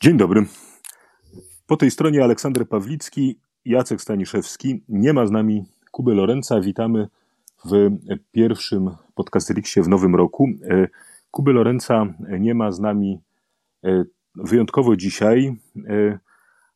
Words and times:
Dzień 0.00 0.16
dobry. 0.16 0.46
Po 1.66 1.76
tej 1.76 1.90
stronie 1.90 2.24
Aleksander 2.24 2.68
Pawlicki, 2.68 3.38
Jacek 3.64 4.00
Staniszewski. 4.02 4.82
Nie 4.88 5.12
ma 5.12 5.26
z 5.26 5.30
nami 5.30 5.64
Kuby 5.90 6.14
Lorenza. 6.14 6.60
Witamy 6.60 7.08
w 7.64 7.90
pierwszym 8.32 8.90
podcast 9.14 9.50
Riksie 9.50 9.82
w 9.82 9.88
nowym 9.88 10.14
roku. 10.14 10.48
E, 10.70 10.88
Kuby 11.30 11.52
Lorenza 11.52 12.06
nie 12.40 12.54
ma 12.54 12.72
z 12.72 12.80
nami 12.80 13.20
e, 13.84 14.04
wyjątkowo 14.34 14.96
dzisiaj, 14.96 15.56
e, 15.88 16.18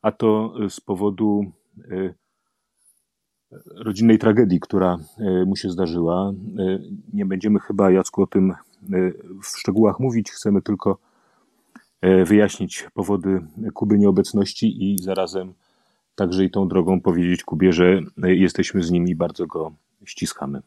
a 0.02 0.12
to 0.12 0.54
z 0.68 0.80
powodu 0.80 1.44
rodzinnej 3.76 4.18
tragedii, 4.18 4.60
która 4.60 4.98
mu 5.46 5.56
się 5.56 5.70
zdarzyła. 5.70 6.32
Nie 7.12 7.26
będziemy 7.26 7.60
chyba, 7.60 7.90
Jacku, 7.90 8.22
o 8.22 8.26
tym 8.26 8.54
w 9.42 9.46
szczegółach 9.46 10.00
mówić. 10.00 10.30
Chcemy 10.30 10.62
tylko 10.62 10.98
wyjaśnić 12.26 12.86
powody 12.94 13.40
Kuby 13.74 13.98
nieobecności 13.98 14.92
i 14.92 14.98
zarazem 14.98 15.54
także 16.14 16.44
i 16.44 16.50
tą 16.50 16.68
drogą 16.68 17.00
powiedzieć 17.00 17.44
Kubie, 17.44 17.72
że 17.72 18.00
jesteśmy 18.16 18.82
z 18.82 18.90
nimi 18.90 19.10
i 19.10 19.16
bardzo 19.16 19.46
go 19.46 19.72
ściskamy. 20.04 20.62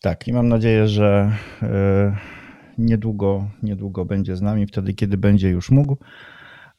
Tak, 0.00 0.28
i 0.28 0.32
mam 0.32 0.48
nadzieję, 0.48 0.88
że 0.88 1.32
e, 1.62 2.16
niedługo, 2.78 3.48
niedługo 3.62 4.04
będzie 4.04 4.36
z 4.36 4.42
nami, 4.42 4.66
wtedy, 4.66 4.94
kiedy 4.94 5.16
będzie 5.16 5.50
już 5.50 5.70
mógł. 5.70 5.96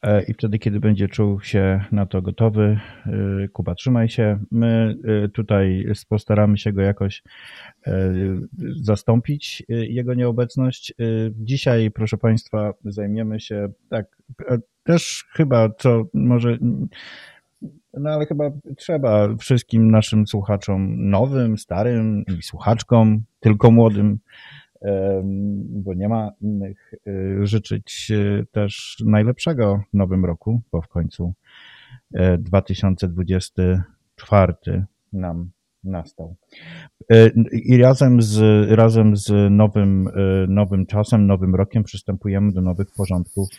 E, 0.02 0.23
i 0.23 0.34
wtedy, 0.34 0.59
kiedy 0.59 0.80
będzie 0.80 1.08
czuł 1.08 1.41
się 1.41 1.85
na 1.91 2.05
to 2.05 2.21
gotowy, 2.21 2.80
e, 3.05 3.48
Kuba, 3.48 3.76
trzymaj 3.76 4.09
się. 4.09 4.39
My 4.52 4.95
e, 5.23 5.30
tutaj 5.30 5.85
postaramy 6.09 6.58
się 6.58 6.73
go 6.73 6.81
jakoś 6.81 7.23
zastąpić, 8.81 9.63
jego 9.70 10.13
nieobecność. 10.13 10.94
Dzisiaj, 11.31 11.91
proszę 11.91 12.17
Państwa, 12.17 12.73
zajmiemy 12.85 13.39
się 13.39 13.70
tak, 13.89 14.17
też 14.84 15.25
chyba, 15.34 15.70
co 15.70 16.03
może 16.13 16.58
no 17.94 18.09
ale 18.09 18.25
chyba 18.25 18.52
trzeba 18.77 19.36
wszystkim 19.36 19.92
naszym 19.92 20.27
słuchaczom, 20.27 21.09
nowym, 21.09 21.58
starym 21.58 22.23
i 22.39 22.42
słuchaczkom, 22.42 23.23
tylko 23.39 23.72
młodym, 23.72 24.20
bo 25.69 25.94
nie 25.94 26.09
ma 26.09 26.31
innych 26.41 26.94
y, 27.08 27.47
życzyć 27.47 28.11
y, 28.11 28.45
też 28.52 28.97
najlepszego 29.05 29.83
w 29.94 29.97
nowym 29.97 30.25
roku, 30.25 30.61
bo 30.71 30.81
w 30.81 30.88
końcu 30.88 31.33
2024 32.39 34.53
e, 34.67 34.86
nam 35.13 35.49
nastał. 35.83 36.36
E, 37.11 37.30
I 37.52 37.77
razem 37.77 38.21
z, 38.21 38.41
razem 38.71 39.17
z 39.17 39.52
nowym, 39.52 40.08
e, 40.08 40.11
nowym 40.47 40.86
czasem, 40.86 41.27
nowym 41.27 41.55
rokiem 41.55 41.83
przystępujemy 41.83 42.52
do 42.52 42.61
nowych 42.61 42.88
porządków 42.97 43.49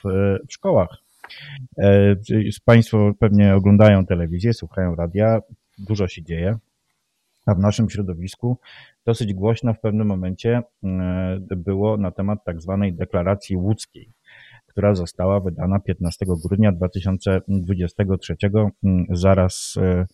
w 0.48 0.52
szkołach. 0.52 0.96
Państwo 2.64 3.12
pewnie 3.18 3.54
oglądają 3.54 4.06
telewizję, 4.06 4.54
słuchają 4.54 4.94
radia, 4.94 5.40
dużo 5.78 6.08
się 6.08 6.22
dzieje, 6.22 6.58
a 7.50 7.54
w 7.54 7.58
naszym 7.58 7.90
środowisku 7.90 8.58
dosyć 9.06 9.34
głośno 9.34 9.74
w 9.74 9.80
pewnym 9.80 10.06
momencie 10.06 10.62
e, 10.84 11.40
było 11.56 11.96
na 11.96 12.10
temat 12.10 12.44
tak 12.44 12.60
zwanej 12.60 12.94
deklaracji 12.94 13.56
łódzkiej, 13.56 14.12
która 14.66 14.94
została 14.94 15.40
wydana 15.40 15.80
15 15.80 16.26
grudnia 16.44 16.72
2023, 16.72 18.36
zaraz, 19.10 19.74
e, 19.82 20.06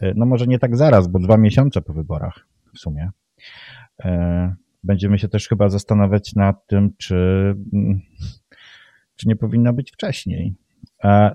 e, 0.00 0.14
no 0.16 0.26
może 0.26 0.46
nie 0.46 0.58
tak 0.58 0.76
zaraz, 0.76 1.08
bo 1.08 1.18
dwa 1.18 1.36
miesiące 1.36 1.82
po 1.82 1.92
wyborach 1.92 2.46
w 2.74 2.78
sumie. 2.78 3.10
Będziemy 4.84 5.18
się 5.18 5.28
też 5.28 5.48
chyba 5.48 5.68
zastanawiać 5.68 6.34
nad 6.34 6.66
tym, 6.66 6.90
czy, 6.98 7.16
czy 9.16 9.28
nie 9.28 9.36
powinna 9.36 9.72
być 9.72 9.92
wcześniej. 9.92 10.54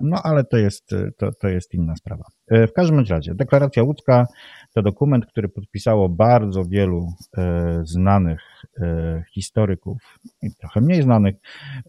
No 0.02 0.22
ale 0.24 0.44
to 0.44 0.58
jest, 0.58 0.90
to, 1.18 1.32
to 1.32 1.48
jest 1.48 1.74
inna 1.74 1.96
sprawa. 1.96 2.24
W 2.52 2.74
każdym 2.74 3.00
razie, 3.10 3.36
deklaracja 3.36 3.84
łódzka 3.84 4.28
to 4.74 4.82
dokument, 4.82 5.26
który 5.26 5.50
podpisało 5.50 6.10
bardzo 6.10 6.66
wielu 6.66 7.14
e, 7.38 7.82
znanych 7.86 8.42
e, 8.82 9.24
historyków 9.34 10.20
i 10.44 10.56
trochę 10.56 10.82
mniej 10.82 11.04
znanych. 11.04 11.36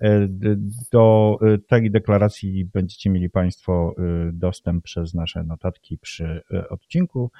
E, 0.01 0.29
do 0.93 1.39
tej 1.69 1.91
deklaracji 1.91 2.65
będziecie 2.65 3.11
mieli 3.11 3.31
Państwo 3.31 3.95
dostęp 4.33 4.85
przez 4.85 5.15
nasze 5.15 5.45
notatki 5.45 5.99
przy 5.99 6.43
odcinku. 6.71 7.31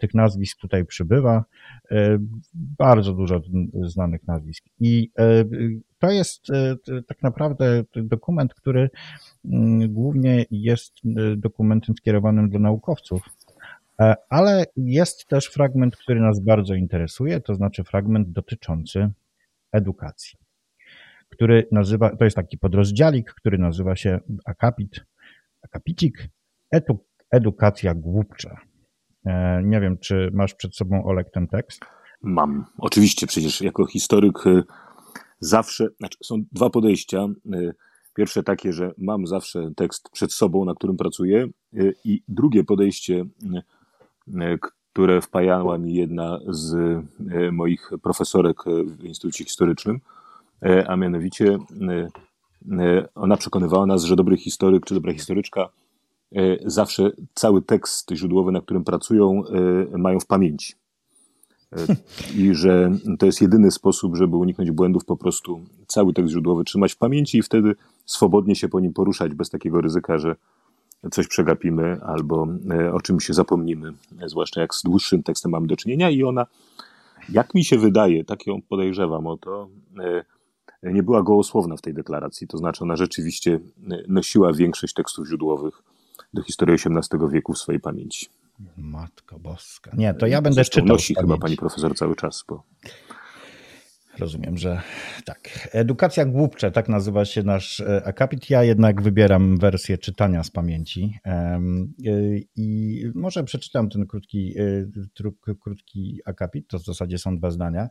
Tych 0.00 0.14
nazwisk 0.14 0.58
tutaj 0.60 0.84
przybywa. 0.84 1.44
Bardzo 2.54 3.12
dużo 3.12 3.40
znanych 3.82 4.26
nazwisk. 4.26 4.64
I 4.80 5.10
to 5.98 6.10
jest 6.10 6.46
tak 7.06 7.22
naprawdę 7.22 7.84
dokument, 7.96 8.54
który 8.54 8.90
mm, 9.44 9.92
głównie 9.92 10.44
jest 10.50 10.94
dokumentem 11.36 11.94
skierowanym 11.96 12.50
do 12.54 12.58
naukowców, 12.58 13.22
E, 14.00 14.14
ale 14.28 14.66
jest 14.76 15.26
też 15.26 15.46
fragment, 15.46 15.96
który 15.96 16.20
nas 16.20 16.40
bardzo 16.40 16.74
interesuje, 16.74 17.40
to 17.40 17.54
znaczy 17.54 17.84
fragment 17.84 18.32
dotyczący 18.32 19.10
edukacji, 19.72 20.38
który 21.28 21.68
nazywa, 21.72 22.16
to 22.16 22.24
jest 22.24 22.36
taki 22.36 22.58
podrozdziałik, 22.58 23.34
który 23.34 23.58
nazywa 23.58 23.96
się 23.96 24.20
akapit, 24.44 25.04
akapicik, 25.62 26.28
edu, 26.70 27.04
edukacja 27.30 27.94
głupcza. 27.94 28.60
E, 29.26 29.62
nie 29.64 29.80
wiem, 29.80 29.98
czy 29.98 30.30
masz 30.32 30.54
przed 30.54 30.76
sobą, 30.76 31.04
Olek, 31.04 31.30
ten 31.30 31.46
tekst? 31.46 31.80
Mam. 32.22 32.64
Oczywiście, 32.78 33.26
przecież 33.26 33.60
jako 33.60 33.86
historyk 33.86 34.46
y, 34.46 34.62
zawsze, 35.40 35.88
znaczy 35.98 36.18
są 36.24 36.36
dwa 36.52 36.70
podejścia. 36.70 37.26
Y, 38.14 38.16
pierwsze 38.16 38.42
takie, 38.42 38.72
że 38.72 38.94
mam 38.98 39.26
zawsze 39.26 39.70
tekst 39.76 40.10
przed 40.10 40.32
sobą, 40.32 40.64
na 40.64 40.74
którym 40.74 40.96
pracuję, 40.96 41.48
y, 41.74 41.94
i 42.04 42.22
drugie 42.28 42.64
podejście 42.64 43.24
E, 44.40 44.58
które 44.92 45.20
wpajała 45.20 45.78
mi 45.78 45.94
jedna 45.94 46.40
z 46.48 46.98
moich 47.52 47.90
profesorek 48.02 48.56
w 48.86 49.04
Instytucie 49.04 49.44
Historycznym, 49.44 50.00
a 50.86 50.96
mianowicie 50.96 51.58
ona 53.14 53.36
przekonywała 53.36 53.86
nas, 53.86 54.04
że 54.04 54.16
dobry 54.16 54.36
historyk 54.36 54.86
czy 54.86 54.94
dobra 54.94 55.12
historyczka 55.12 55.68
zawsze 56.64 57.10
cały 57.34 57.62
tekst 57.62 58.10
źródłowy, 58.14 58.52
na 58.52 58.60
którym 58.60 58.84
pracują, 58.84 59.42
mają 59.98 60.20
w 60.20 60.26
pamięci. 60.26 60.74
I 62.38 62.54
że 62.54 62.90
to 63.18 63.26
jest 63.26 63.40
jedyny 63.40 63.70
sposób, 63.70 64.16
żeby 64.16 64.36
uniknąć 64.36 64.70
błędów, 64.70 65.04
po 65.04 65.16
prostu 65.16 65.60
cały 65.86 66.12
tekst 66.12 66.30
źródłowy 66.30 66.64
trzymać 66.64 66.92
w 66.92 66.96
pamięci 66.96 67.38
i 67.38 67.42
wtedy 67.42 67.74
swobodnie 68.06 68.56
się 68.56 68.68
po 68.68 68.80
nim 68.80 68.92
poruszać 68.92 69.34
bez 69.34 69.50
takiego 69.50 69.80
ryzyka, 69.80 70.18
że 70.18 70.36
coś 71.10 71.28
przegapimy 71.28 72.00
albo 72.02 72.46
e, 72.70 72.92
o 72.92 73.00
czymś 73.00 73.26
się 73.26 73.34
zapomnimy, 73.34 73.92
zwłaszcza 74.26 74.60
jak 74.60 74.74
z 74.74 74.82
dłuższym 74.82 75.22
tekstem 75.22 75.52
mamy 75.52 75.66
do 75.66 75.76
czynienia 75.76 76.10
i 76.10 76.22
ona, 76.22 76.46
jak 77.28 77.54
mi 77.54 77.64
się 77.64 77.78
wydaje, 77.78 78.24
tak 78.24 78.46
ją 78.46 78.62
podejrzewam 78.62 79.26
o 79.26 79.36
to, 79.36 79.68
e, 80.82 80.92
nie 80.92 81.02
była 81.02 81.22
gołosłowna 81.22 81.76
w 81.76 81.80
tej 81.80 81.94
deklaracji, 81.94 82.46
to 82.46 82.58
znaczy 82.58 82.84
ona 82.84 82.96
rzeczywiście 82.96 83.60
e, 83.90 84.02
nosiła 84.08 84.52
większość 84.52 84.94
tekstów 84.94 85.26
źródłowych 85.26 85.82
do 86.34 86.42
historii 86.42 86.74
XVIII 86.74 87.30
wieku 87.30 87.52
w 87.52 87.58
swojej 87.58 87.80
pamięci. 87.80 88.28
Matko 88.76 89.38
boska. 89.38 89.90
Nie, 89.94 90.14
to 90.14 90.26
ja 90.26 90.42
będę 90.42 90.54
Zresztą 90.54 90.80
czytał. 90.80 90.86
nosi 90.88 91.14
chyba 91.14 91.38
pani 91.38 91.56
profesor 91.56 91.96
cały 91.96 92.16
czas, 92.16 92.44
bo 92.48 92.62
Rozumiem, 94.18 94.58
że 94.58 94.82
tak. 95.24 95.68
Edukacja 95.72 96.24
głupcza, 96.24 96.70
tak 96.70 96.88
nazywa 96.88 97.24
się 97.24 97.42
nasz 97.42 97.80
e, 97.80 98.02
akapit. 98.04 98.50
Ja 98.50 98.64
jednak 98.64 99.02
wybieram 99.02 99.58
wersję 99.58 99.98
czytania 99.98 100.42
z 100.42 100.50
pamięci. 100.50 101.18
E, 101.24 101.60
I 102.56 103.00
może 103.14 103.44
przeczytam 103.44 103.88
ten 103.88 104.06
krótki, 104.06 104.54
e, 104.58 105.54
krótki 105.62 106.20
akapit, 106.24 106.68
to 106.68 106.78
w 106.78 106.84
zasadzie 106.84 107.18
są 107.18 107.36
dwa 107.36 107.50
zdania. 107.50 107.88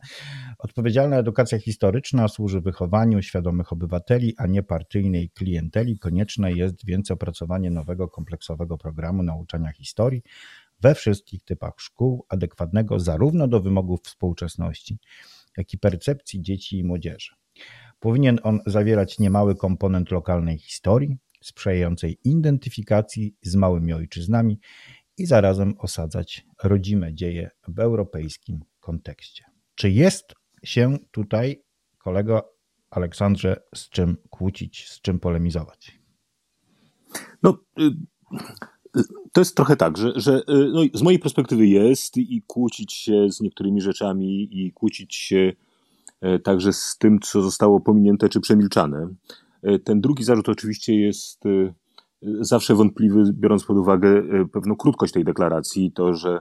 Odpowiedzialna 0.58 1.16
edukacja 1.16 1.58
historyczna 1.58 2.28
służy 2.28 2.60
wychowaniu 2.60 3.22
świadomych 3.22 3.72
obywateli, 3.72 4.34
a 4.38 4.46
nie 4.46 4.62
partyjnej 4.62 5.30
klienteli. 5.30 5.98
Konieczne 5.98 6.52
jest 6.52 6.86
więc 6.86 7.10
opracowanie 7.10 7.70
nowego 7.70 8.08
kompleksowego 8.08 8.78
programu 8.78 9.22
nauczania 9.22 9.72
historii 9.72 10.22
we 10.80 10.94
wszystkich 10.94 11.44
typach 11.44 11.74
szkół, 11.76 12.26
adekwatnego 12.28 13.00
zarówno 13.00 13.48
do 13.48 13.60
wymogów 13.60 14.00
współczesności, 14.02 14.98
jak 15.56 15.74
i 15.74 15.78
percepcji 15.78 16.42
dzieci 16.42 16.78
i 16.78 16.84
młodzieży. 16.84 17.34
Powinien 18.00 18.38
on 18.42 18.60
zawierać 18.66 19.18
niemały 19.18 19.56
komponent 19.56 20.10
lokalnej 20.10 20.58
historii, 20.58 21.16
sprzyjającej 21.42 22.18
identyfikacji 22.24 23.36
z 23.42 23.56
małymi 23.56 23.92
ojczyznami 23.92 24.60
i 25.18 25.26
zarazem 25.26 25.74
osadzać 25.78 26.46
rodzime 26.62 27.14
dzieje 27.14 27.50
w 27.68 27.78
europejskim 27.78 28.60
kontekście. 28.80 29.44
Czy 29.74 29.90
jest 29.90 30.34
się 30.64 30.98
tutaj, 31.10 31.62
kolego 31.98 32.54
Aleksandrze, 32.90 33.56
z 33.74 33.88
czym 33.88 34.16
kłócić, 34.30 34.88
z 34.88 35.00
czym 35.00 35.20
polemizować? 35.20 35.98
No, 37.42 37.58
y, 37.80 37.82
to 39.32 39.40
jest 39.40 39.56
trochę 39.56 39.76
tak, 39.76 39.96
że, 39.98 40.12
że 40.16 40.38
y, 40.38 40.42
no, 40.48 40.80
z 40.94 41.02
mojej 41.02 41.18
perspektywy 41.18 41.66
jest 41.66 42.16
i 42.16 42.42
kłócić 42.46 42.92
się 42.92 43.30
z 43.30 43.40
niektórymi 43.40 43.80
rzeczami 43.80 44.48
i 44.50 44.72
kłócić 44.72 45.14
się 45.14 45.52
e, 46.20 46.38
także 46.38 46.72
z 46.72 46.96
tym, 46.98 47.20
co 47.20 47.42
zostało 47.42 47.80
pominięte 47.80 48.28
czy 48.28 48.40
przemilczane. 48.40 49.08
ten 49.84 50.00
drugi 50.00 50.24
zarzut 50.24 50.48
oczywiście 50.48 51.00
jest 51.00 51.42
zawsze 52.40 52.74
wątpliwy, 52.74 53.22
biorąc 53.32 53.64
pod 53.64 53.76
uwagę 53.76 54.22
pewną 54.52 54.76
krótkość 54.76 55.12
tej 55.12 55.24
deklaracji, 55.24 55.92
to, 55.92 56.14
że 56.14 56.40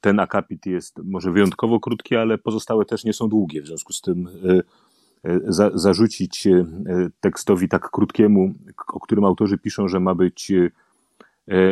ten 0.00 0.20
akapit 0.20 0.66
jest 0.66 1.00
może 1.04 1.32
wyjątkowo 1.32 1.80
krótki, 1.80 2.16
ale 2.16 2.38
pozostałe 2.38 2.84
też 2.84 3.04
nie 3.04 3.12
są 3.12 3.28
długie. 3.28 3.62
W 3.62 3.66
związku 3.66 3.92
z 3.92 4.00
tym 4.00 4.28
za, 5.48 5.70
zarzucić 5.74 6.48
tekstowi 7.20 7.68
tak 7.68 7.90
krótkiemu, 7.90 8.54
o 8.86 9.00
którym 9.00 9.24
autorzy 9.24 9.58
piszą, 9.58 9.88
że 9.88 10.00
ma 10.00 10.14
być 10.14 10.52
E, 10.52 10.70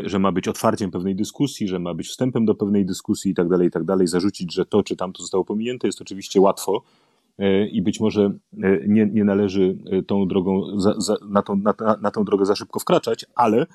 że 0.04 0.18
ma 0.18 0.32
być 0.32 0.48
otwarciem 0.48 0.90
pewnej 0.90 1.14
dyskusji, 1.14 1.68
że 1.68 1.78
ma 1.78 1.94
być 1.94 2.08
wstępem 2.08 2.46
do 2.46 2.54
pewnej 2.54 2.86
dyskusji 2.86 3.30
i 3.30 3.34
tak 3.34 3.48
dalej, 3.48 3.68
i 3.68 3.70
tak 3.70 3.84
dalej. 3.84 4.06
Zarzucić, 4.06 4.54
że 4.54 4.66
to 4.66 4.82
czy 4.82 4.96
tamto 4.96 5.22
zostało 5.22 5.44
pominięte 5.44 5.88
jest 5.88 6.00
oczywiście 6.00 6.40
łatwo 6.40 6.82
e, 7.38 7.66
i 7.66 7.82
być 7.82 8.00
może 8.00 8.32
e, 8.62 8.78
nie, 8.88 9.06
nie 9.06 9.24
należy 9.24 9.78
tą 10.06 10.28
drogą, 10.28 10.80
za, 10.80 10.94
za, 11.00 11.16
na, 11.28 11.42
tą, 11.42 11.56
na, 11.56 11.74
na 12.02 12.10
tą 12.10 12.24
drogę 12.24 12.44
za 12.44 12.56
szybko 12.56 12.80
wkraczać, 12.80 13.26
ale 13.34 13.66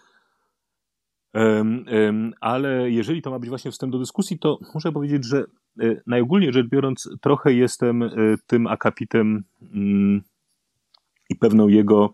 ale 2.41 2.91
jeżeli 2.91 3.21
to 3.21 3.31
ma 3.31 3.39
być 3.39 3.50
właśnie 3.50 3.71
wstęp 3.71 3.91
do 3.91 4.00
dyskusji, 4.00 4.39
to 4.39 4.59
muszę 4.73 4.91
powiedzieć, 4.91 5.25
że 5.25 5.45
najogólniej 6.07 6.53
rzecz 6.53 6.67
biorąc, 6.67 7.09
trochę 7.21 7.53
jestem 7.53 8.09
tym 8.47 8.67
akapitem 8.67 9.44
mm, 9.73 10.21
i 11.29 11.35
pewną 11.35 11.67
jego 11.67 12.13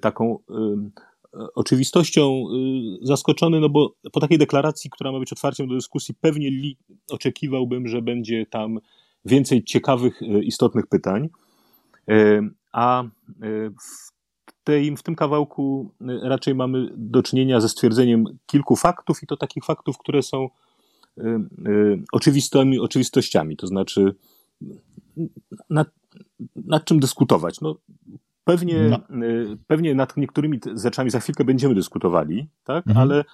taką 0.00 0.38
oczywistością 1.54 2.44
y, 3.02 3.06
zaskoczony, 3.06 3.60
no 3.60 3.68
bo 3.68 3.94
po 4.12 4.20
takiej 4.20 4.38
deklaracji, 4.38 4.90
która 4.90 5.12
ma 5.12 5.18
być 5.18 5.32
otwarciem 5.32 5.68
do 5.68 5.74
dyskusji, 5.74 6.14
pewnie 6.20 6.50
li, 6.50 6.76
oczekiwałbym, 7.10 7.88
że 7.88 8.02
będzie 8.02 8.46
tam 8.46 8.78
więcej 9.24 9.64
ciekawych, 9.64 10.22
y, 10.22 10.26
istotnych 10.42 10.86
pytań. 10.86 11.28
Y, 12.10 12.40
a 12.72 13.04
w, 13.70 14.64
tej, 14.64 14.96
w 14.96 15.02
tym 15.02 15.14
kawałku 15.14 15.90
raczej 16.22 16.54
mamy 16.54 16.92
do 16.96 17.22
czynienia 17.22 17.60
ze 17.60 17.68
stwierdzeniem 17.68 18.24
kilku 18.46 18.76
faktów 18.76 19.22
i 19.22 19.26
to 19.26 19.36
takich 19.36 19.64
faktów, 19.64 19.98
które 19.98 20.22
są 20.22 20.48
oczywistymi 22.12 22.78
oczywistościami, 22.78 23.56
to 23.56 23.66
znaczy 23.66 24.14
nad, 25.70 25.88
nad 26.56 26.84
czym 26.84 27.00
dyskutować. 27.00 27.60
No, 27.60 27.76
Pewnie, 28.46 28.88
no. 29.10 29.26
Y, 29.26 29.58
pewnie 29.66 29.94
nad 29.94 30.16
niektórymi 30.16 30.60
rzeczami 30.82 31.10
za 31.10 31.20
chwilkę 31.20 31.44
będziemy 31.44 31.74
dyskutowali, 31.74 32.48
tak? 32.64 32.86
Mhm. 32.86 33.02
ale 33.02 33.24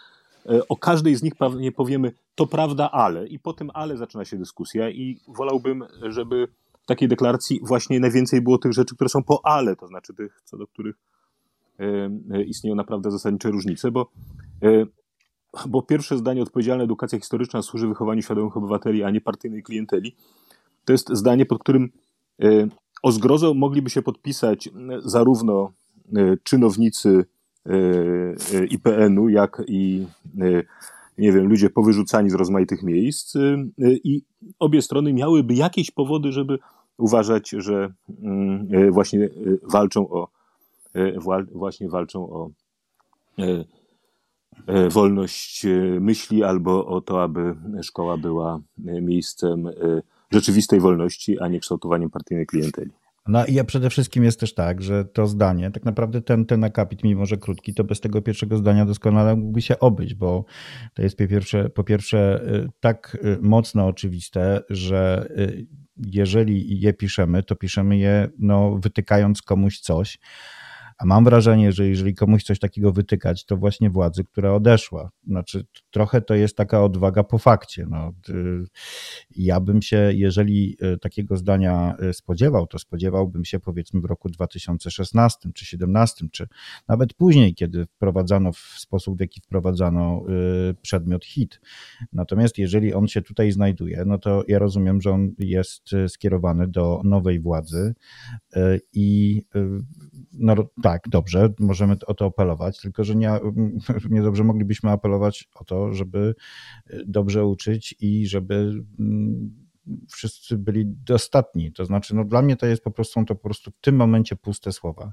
y, 0.50 0.68
o 0.68 0.76
każdej 0.76 1.16
z 1.16 1.22
nich 1.22 1.34
pewnie 1.34 1.72
powiemy 1.72 2.12
to 2.34 2.46
prawda, 2.46 2.90
ale 2.90 3.26
i 3.26 3.38
po 3.38 3.52
tym 3.52 3.70
ale 3.74 3.96
zaczyna 3.96 4.24
się 4.24 4.36
dyskusja 4.36 4.90
i 4.90 5.20
wolałbym, 5.28 5.84
żeby 6.02 6.48
w 6.82 6.86
takiej 6.86 7.08
deklaracji 7.08 7.60
właśnie 7.62 8.00
najwięcej 8.00 8.40
było 8.40 8.58
tych 8.58 8.72
rzeczy, 8.72 8.94
które 8.94 9.08
są 9.08 9.22
po 9.22 9.40
ale, 9.46 9.76
to 9.76 9.86
znaczy 9.86 10.14
tych, 10.14 10.40
co 10.44 10.56
do 10.56 10.66
których 10.66 10.96
y, 11.80 12.42
istnieją 12.44 12.76
naprawdę 12.76 13.10
zasadnicze 13.10 13.50
różnice, 13.50 13.90
bo, 13.90 14.10
bo 15.68 15.82
pierwsze 15.82 16.18
zdanie 16.18 16.42
odpowiedzialna 16.42 16.84
edukacja 16.84 17.18
historyczna 17.18 17.62
służy 17.62 17.88
wychowaniu 17.88 18.22
świadomych 18.22 18.56
obywateli, 18.56 19.02
a 19.02 19.10
nie 19.10 19.20
partyjnej 19.20 19.62
klienteli. 19.62 20.16
To 20.84 20.92
jest 20.92 21.08
zdanie, 21.12 21.46
pod 21.46 21.58
którym 21.58 21.92
o 23.02 23.12
zgrozę 23.12 23.54
mogliby 23.54 23.90
się 23.90 24.02
podpisać 24.02 24.69
zarówno 24.99 25.72
e, 26.16 26.37
czynownicy 26.43 27.25
e, 27.66 27.70
e, 28.54 28.66
IPN-u, 28.66 29.28
jak 29.28 29.62
i 29.66 30.06
nie 31.19 31.32
wiem, 31.32 31.49
ludzie 31.49 31.70
powyrzucani 31.70 32.31
z 32.31 32.34
rozmaitych 32.34 32.82
miejsc. 32.82 33.34
I 33.78 34.22
obie 34.58 34.82
strony 34.82 35.12
miałyby 35.12 35.54
jakieś 35.54 35.90
powody, 35.90 36.32
żeby 36.32 36.58
uważać, 36.99 37.50
że 37.50 37.93
mm, 38.22 38.93
właśnie 38.93 39.28
walczą 39.72 40.08
o 40.08 40.28
właśnie 41.52 41.88
walczą 41.88 42.31
o 42.31 42.50
wolność 44.90 45.66
myśli 46.00 46.44
albo 46.44 46.87
o 46.87 47.00
to, 47.00 47.22
aby 47.22 47.55
szkoła 47.82 48.16
była 48.16 48.60
miejscem 48.78 49.69
rzeczywistej 50.32 50.81
wolności, 50.81 51.38
a 51.38 51.49
nie 51.49 51.61
kształtowaniem 51.61 52.11
partyjnej 52.11 52.46
klienteli. 52.46 52.90
No 53.29 53.46
i 53.46 53.64
przede 53.64 53.90
wszystkim 53.90 54.25
jest 54.25 54.40
też 54.40 54.55
tak, 54.55 54.82
że 54.82 55.05
to 55.05 55.26
zdanie, 55.26 55.70
tak 55.70 55.84
naprawdę 55.84 56.23
ten, 56.23 56.46
ten 56.46 56.64
akapit, 56.64 57.05
mimo 57.05 57.26
że 57.26 57.37
krótki, 57.37 57.75
to 57.75 57.84
bez 57.84 58.00
tego 58.00 58.23
pierwszego 58.23 58.56
zdania 58.56 58.87
doskonale 58.87 59.37
mógłby 59.37 59.62
się 59.62 59.79
obyć, 59.79 60.14
bo 60.14 60.44
to 60.94 61.02
jest 61.02 61.17
po 61.17 61.26
pierwsze, 61.26 61.70
po 61.70 61.84
pierwsze 61.84 62.44
y, 62.55 62.69
tak 62.81 63.19
y, 63.25 63.38
mocno 63.43 63.87
oczywiste, 63.87 64.61
że 64.70 65.29
y, 65.38 65.67
jeżeli 65.96 66.81
je 66.81 66.93
piszemy, 66.93 67.43
to 67.43 67.56
piszemy 67.56 67.99
je 67.99 68.29
no, 68.38 68.79
wytykając 68.79 69.43
komuś 69.43 69.79
coś, 69.79 70.19
a 71.02 71.06
mam 71.06 71.25
wrażenie, 71.25 71.72
że 71.72 71.88
jeżeli 71.88 72.14
komuś 72.14 72.43
coś 72.43 72.58
takiego 72.58 72.93
wytykać, 72.93 73.44
to 73.44 73.56
właśnie 73.56 73.90
władzy, 73.90 74.25
która 74.25 74.52
odeszła. 74.52 75.10
Znaczy, 75.26 75.66
trochę 75.90 76.20
to 76.20 76.34
jest 76.34 76.56
taka 76.56 76.84
odwaga 76.84 77.25
po 77.25 77.38
fakcie. 77.38 77.87
No, 77.90 78.12
ja 79.31 79.60
bym 79.60 79.82
się, 79.82 80.10
jeżeli 80.14 80.76
y, 80.94 80.99
takiego 80.99 81.37
zdania 81.37 81.96
y, 82.10 82.12
spodziewał, 82.12 82.66
to 82.66 82.78
spodziewałbym 82.78 83.44
się 83.44 83.60
powiedzmy 83.60 84.00
w 84.00 84.04
roku 84.04 84.28
2016 84.28 85.38
czy 85.40 85.76
2017, 85.76 86.26
czy 86.32 86.49
nawet 86.88 87.14
później, 87.14 87.55
kiedy 87.55 87.87
wprowadzano 87.87 88.52
w 88.52 88.58
sposób, 88.58 89.16
w 89.16 89.20
jaki 89.20 89.40
wprowadzano 89.40 90.22
przedmiot 90.82 91.25
HIT. 91.25 91.60
Natomiast 92.12 92.58
jeżeli 92.58 92.94
on 92.94 93.08
się 93.08 93.22
tutaj 93.22 93.52
znajduje, 93.52 94.05
no 94.06 94.19
to 94.19 94.44
ja 94.48 94.58
rozumiem, 94.58 95.00
że 95.00 95.10
on 95.10 95.34
jest 95.38 95.82
skierowany 96.08 96.69
do 96.69 97.00
nowej 97.05 97.40
władzy 97.40 97.94
i 98.93 99.43
no 100.32 100.55
tak, 100.82 100.91
dobrze, 101.08 101.48
możemy 101.60 101.96
o 102.06 102.14
to 102.14 102.24
apelować, 102.24 102.80
tylko 102.80 103.04
że 103.04 103.16
nie, 103.16 103.30
nie 104.10 104.22
dobrze 104.22 104.44
moglibyśmy 104.44 104.90
apelować 104.90 105.48
o 105.54 105.64
to, 105.64 105.94
żeby 105.94 106.34
dobrze 107.06 107.46
uczyć 107.46 107.94
i 108.00 108.26
żeby 108.26 108.72
mm, 109.00 109.62
wszyscy 110.08 110.58
byli 110.58 110.84
dostatni. 110.86 111.72
To 111.72 111.84
znaczy, 111.84 112.14
no 112.14 112.24
dla 112.24 112.42
mnie 112.42 112.56
to 112.56 112.66
jest 112.66 112.84
po 112.84 112.90
prostu, 112.90 113.24
to 113.24 113.34
po 113.34 113.42
prostu 113.42 113.70
w 113.70 113.80
tym 113.80 113.96
momencie 113.96 114.36
puste 114.36 114.72
słowa, 114.72 115.12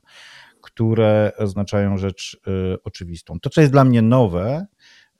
które 0.61 1.31
oznaczają 1.37 1.97
rzecz 1.97 2.41
y, 2.73 2.83
oczywistą. 2.83 3.39
To, 3.39 3.49
co 3.49 3.61
jest 3.61 3.73
dla 3.73 3.83
mnie 3.83 4.01
nowe, 4.01 4.65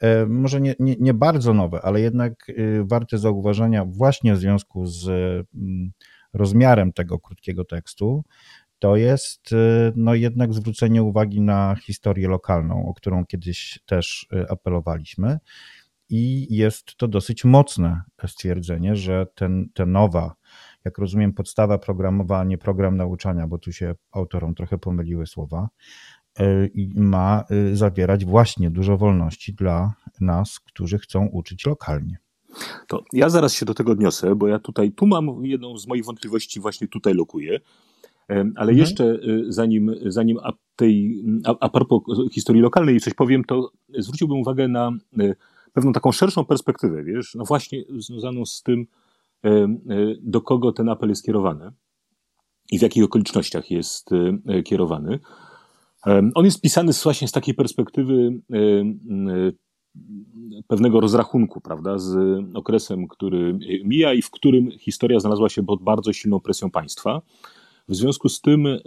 y, 0.03 0.27
może 0.27 0.62
nie, 0.62 0.75
nie, 0.79 0.95
nie 1.00 1.13
bardzo 1.13 1.53
nowe, 1.53 1.81
ale 1.81 2.01
jednak 2.01 2.51
warte 2.83 3.17
zauważenia 3.17 3.85
właśnie 3.85 4.33
w 4.33 4.39
związku 4.39 4.85
z 4.85 5.07
mm, 5.55 5.91
rozmiarem 6.33 6.94
tego 6.94 7.19
krótkiego 7.19 7.65
tekstu, 7.65 8.23
to 8.79 8.95
jest 8.95 9.51
y, 9.51 9.93
no 9.95 10.15
jednak 10.15 10.53
zwrócenie 10.53 11.03
uwagi 11.03 11.41
na 11.41 11.75
historię 11.75 12.27
lokalną, 12.27 12.85
o 12.87 12.93
którą 12.93 13.25
kiedyś 13.25 13.79
też 13.86 14.27
y, 14.33 14.50
apelowaliśmy. 14.50 15.39
I 16.09 16.55
jest 16.55 16.95
to 16.98 17.07
dosyć 17.07 17.45
mocne 17.45 18.01
stwierdzenie, 18.27 18.95
że 18.95 19.27
ten, 19.36 19.69
ta 19.74 19.86
nowa, 19.86 20.36
jak 20.86 20.98
rozumiem, 20.98 21.33
podstawa 21.33 21.77
programowa, 21.77 22.43
nie 22.43 22.57
program 22.57 22.98
nauczania, 22.98 23.48
bo 23.48 23.57
tu 23.57 23.71
się 23.71 23.95
autorom 24.12 24.55
trochę 24.55 24.77
pomyliły 24.77 25.27
słowa, 25.27 25.69
y, 26.39 26.71
ma 26.95 27.43
zawierać 27.74 28.25
właśnie 28.25 28.71
dużo 28.71 28.98
wolności 28.98 29.53
dla 29.53 29.93
nas, 30.21 30.59
którzy 30.59 31.00
chcą 31.00 31.25
uczyć 31.25 31.65
lokalnie. 31.65 32.17
To 32.88 33.03
ja 33.13 33.29
zaraz 33.29 33.53
się 33.53 33.65
do 33.65 33.74
tego 33.74 33.91
odniosę, 33.91 34.36
bo 34.36 34.48
ja 34.48 34.59
tutaj, 34.59 34.91
tu 34.91 35.07
mam 35.07 35.45
jedną 35.45 35.77
z 35.77 35.88
moich 35.88 36.05
wątpliwości, 36.05 36.59
właśnie 36.59 36.88
tutaj 36.88 37.13
lokuję. 37.13 37.59
Ale 38.29 38.71
mhm. 38.71 38.77
jeszcze 38.77 39.03
y, 39.05 39.45
zanim, 39.48 39.95
zanim 40.05 40.38
a, 40.43 40.51
tej, 40.75 41.24
a, 41.45 41.55
a 41.59 41.69
propos 41.69 42.03
historii 42.31 42.62
lokalnej 42.62 43.00
coś 43.00 43.13
powiem, 43.13 43.43
to 43.43 43.71
zwróciłbym 43.98 44.38
uwagę 44.38 44.67
na 44.67 44.91
y, 45.19 45.36
pewną 45.74 45.93
taką 45.93 46.12
szerszą 46.12 46.45
perspektywę, 46.45 47.03
wiesz, 47.03 47.36
no 47.36 47.45
właśnie 47.45 47.83
związaną 47.98 48.45
z 48.45 48.63
tym, 48.63 48.88
y, 49.45 49.67
do 50.21 50.41
kogo 50.41 50.71
ten 50.71 50.89
apel 50.89 51.09
jest 51.09 51.25
kierowany 51.25 51.71
i 52.71 52.79
w 52.79 52.81
jakich 52.81 53.03
okolicznościach 53.03 53.71
jest 53.71 54.09
kierowany. 54.65 55.19
On 56.36 56.45
jest 56.45 56.62
pisany 56.62 56.91
właśnie 57.03 57.27
z 57.27 57.31
takiej 57.31 57.53
perspektywy 57.53 58.41
pewnego 60.67 61.00
rozrachunku, 61.00 61.62
prawda, 61.62 61.98
z 61.98 62.15
okresem, 62.53 63.07
który 63.07 63.59
mija 63.83 64.13
i 64.13 64.21
w 64.21 64.29
którym 64.29 64.71
historia 64.71 65.19
znalazła 65.19 65.50
się 65.50 65.65
pod 65.65 65.83
bardzo 65.83 66.13
silną 66.13 66.39
presją 66.39 66.71
państwa. 66.71 67.21
W 67.89 67.96
związku 67.96 68.29
z 68.29 68.41
tym, 68.41 68.67
e, 68.67 68.79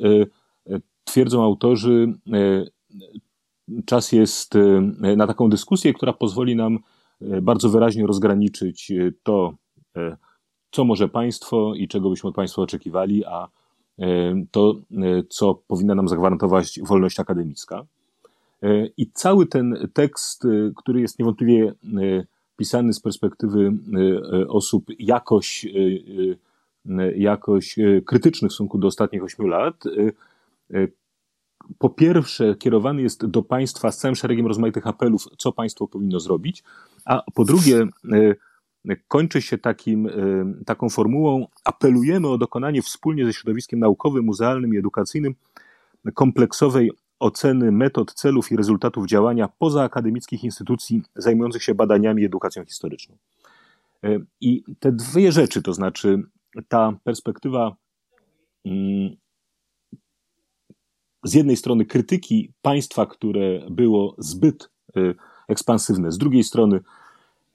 e, 0.66 0.80
twierdzą 1.04 1.44
autorzy, 1.44 2.14
e, 2.32 2.64
czas 3.84 4.12
jest 4.12 4.54
na 5.16 5.26
taką 5.26 5.48
dyskusję, 5.50 5.94
która 5.94 6.12
pozwoli 6.12 6.56
nam 6.56 6.78
bardzo 7.42 7.68
wyraźnie 7.68 8.06
rozgraniczyć 8.06 8.92
to, 9.22 9.54
co 10.70 10.84
może 10.84 11.08
państwo 11.08 11.74
i 11.74 11.88
czego 11.88 12.10
byśmy 12.10 12.28
od 12.28 12.34
państwa 12.34 12.62
oczekiwali, 12.62 13.24
a 13.24 13.48
to, 14.50 14.74
co 15.28 15.54
powinna 15.54 15.94
nam 15.94 16.08
zagwarantować 16.08 16.80
wolność 16.82 17.20
akademicka. 17.20 17.86
I 18.96 19.10
cały 19.10 19.46
ten 19.46 19.88
tekst, 19.92 20.46
który 20.76 21.00
jest 21.00 21.18
niewątpliwie 21.18 21.72
pisany 22.56 22.92
z 22.92 23.00
perspektywy 23.00 23.72
osób 24.48 24.84
jakoś 24.98 25.66
jakoś 27.16 27.78
e, 27.78 28.00
krytyczny 28.06 28.48
w 28.48 28.52
stosunku 28.52 28.78
do 28.78 28.86
ostatnich 28.86 29.24
ośmiu 29.24 29.46
lat, 29.46 29.84
e, 30.70 30.88
po 31.78 31.90
pierwsze 31.90 32.54
kierowany 32.54 33.02
jest 33.02 33.26
do 33.26 33.42
państwa 33.42 33.92
z 33.92 33.98
całym 33.98 34.14
szeregiem 34.14 34.46
rozmaitych 34.46 34.86
apelów, 34.86 35.24
co 35.38 35.52
państwo 35.52 35.88
powinno 35.88 36.20
zrobić, 36.20 36.62
a 37.04 37.22
po 37.34 37.44
drugie 37.44 37.86
kończy 39.08 39.42
się 39.42 39.58
takim, 39.58 40.10
taką 40.66 40.88
formułą 40.88 41.46
apelujemy 41.64 42.28
o 42.28 42.38
dokonanie 42.38 42.82
wspólnie 42.82 43.24
ze 43.26 43.32
środowiskiem 43.32 43.78
naukowym, 43.78 44.24
muzealnym 44.24 44.74
i 44.74 44.78
edukacyjnym 44.78 45.34
kompleksowej 46.14 46.90
oceny 47.18 47.72
metod, 47.72 48.14
celów 48.14 48.52
i 48.52 48.56
rezultatów 48.56 49.06
działania 49.06 49.48
pozaakademickich 49.58 50.44
instytucji 50.44 51.02
zajmujących 51.16 51.62
się 51.62 51.74
badaniami 51.74 52.22
i 52.22 52.26
edukacją 52.26 52.64
historyczną. 52.64 53.16
I 54.40 54.64
te 54.80 54.92
dwie 54.92 55.32
rzeczy, 55.32 55.62
to 55.62 55.74
znaczy 55.74 56.22
ta 56.68 56.92
perspektywa 57.04 57.76
mm, 58.64 59.16
z 61.24 61.34
jednej 61.34 61.56
strony 61.56 61.84
krytyki 61.84 62.52
państwa, 62.62 63.06
które 63.06 63.70
było 63.70 64.14
zbyt 64.18 64.70
y, 64.96 65.14
ekspansywne, 65.48 66.12
z 66.12 66.18
drugiej 66.18 66.44
strony 66.44 66.80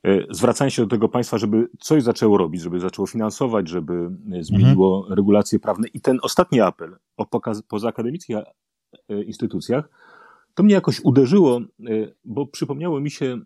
y, 0.08 0.25
zwracanie 0.30 0.72
się 0.72 0.82
do 0.82 0.88
tego 0.88 1.10
państwa, 1.10 1.38
żeby 1.38 1.70
coś 1.80 2.04
zaczęło 2.04 2.38
robić, 2.38 2.62
żeby 2.62 2.80
zaczęło 2.80 3.08
finansować, 3.08 3.68
żeby 3.68 4.10
y, 4.34 4.44
zmieniło 4.44 4.98
mhm. 4.98 5.16
regulacje 5.16 5.60
prawne. 5.60 5.88
I 5.88 6.01
ten 6.01 6.20
ostatni 6.22 6.62
apel 6.62 6.98
o 7.18 7.25
pokaz, 7.25 7.62
pozaakademickich 7.62 8.38
instytucjach, 9.25 9.89
to 10.54 10.63
mnie 10.63 10.74
jakoś 10.74 11.00
uderzyło, 11.04 11.62
bo 12.25 12.48
przypomniało 12.48 13.00
mi 13.00 13.12
się, 13.12 13.39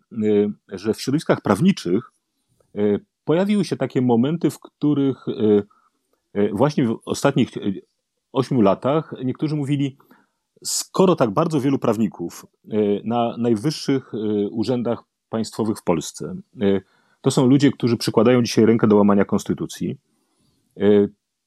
że 0.68 0.94
w 0.94 1.00
środowiskach 1.00 1.40
prawniczych 1.40 2.12
pojawiły 3.24 3.64
się 3.64 3.76
takie 3.76 4.02
momenty, 4.02 4.50
w 4.50 4.58
których 4.58 5.26
właśnie 6.52 6.86
w 6.86 6.98
ostatnich 7.04 7.50
ośmiu 8.32 8.60
latach 8.60 9.14
niektórzy 9.24 9.56
mówili, 9.56 9.96
skoro 10.64 11.16
tak 11.16 11.30
bardzo 11.30 11.60
wielu 11.60 11.78
prawników 11.78 12.46
e, 12.70 12.76
na 13.04 13.36
najwyższych 13.36 14.14
e, 14.14 14.18
urzędach 14.48 15.04
państwowych 15.28 15.78
w 15.78 15.82
Polsce 15.82 16.36
e, 16.60 16.80
to 17.20 17.30
są 17.30 17.46
ludzie, 17.46 17.70
którzy 17.70 17.96
przykładają 17.96 18.42
dzisiaj 18.42 18.66
rękę 18.66 18.86
do 18.86 18.96
łamania 18.96 19.24
konstytucji, 19.24 19.98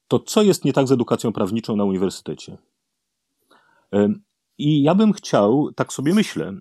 to 0.07 0.19
co 0.19 0.43
jest 0.43 0.65
nie 0.65 0.73
tak 0.73 0.87
z 0.87 0.91
edukacją 0.91 1.33
prawniczą 1.33 1.75
na 1.75 1.83
uniwersytecie? 1.83 2.57
I 4.57 4.83
ja 4.83 4.95
bym 4.95 5.13
chciał, 5.13 5.71
tak 5.75 5.93
sobie 5.93 6.13
myślę, 6.13 6.53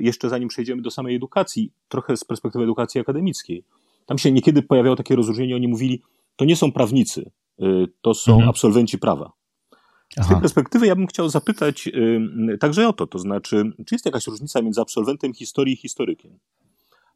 jeszcze 0.00 0.28
zanim 0.28 0.48
przejdziemy 0.48 0.82
do 0.82 0.90
samej 0.90 1.16
edukacji, 1.16 1.72
trochę 1.88 2.16
z 2.16 2.24
perspektywy 2.24 2.64
edukacji 2.64 3.00
akademickiej. 3.00 3.64
Tam 4.06 4.18
się 4.18 4.32
niekiedy 4.32 4.62
pojawiało 4.62 4.96
takie 4.96 5.16
rozróżnienie, 5.16 5.56
oni 5.56 5.68
mówili, 5.68 6.02
to 6.36 6.44
nie 6.44 6.56
są 6.56 6.72
prawnicy, 6.72 7.30
to 8.00 8.14
są 8.14 8.32
mhm. 8.32 8.48
absolwenci 8.50 8.98
prawa. 8.98 9.32
Z 10.20 10.28
tej 10.28 10.40
perspektywy 10.40 10.86
ja 10.86 10.96
bym 10.96 11.06
chciał 11.06 11.28
zapytać 11.28 11.88
y, 11.88 12.58
także 12.60 12.88
o 12.88 12.92
to, 12.92 13.06
to 13.06 13.18
znaczy, 13.18 13.64
czy 13.86 13.94
jest 13.94 14.06
jakaś 14.06 14.26
różnica 14.26 14.62
między 14.62 14.80
absolwentem 14.80 15.34
historii 15.34 15.74
i 15.74 15.76
historykiem, 15.76 16.38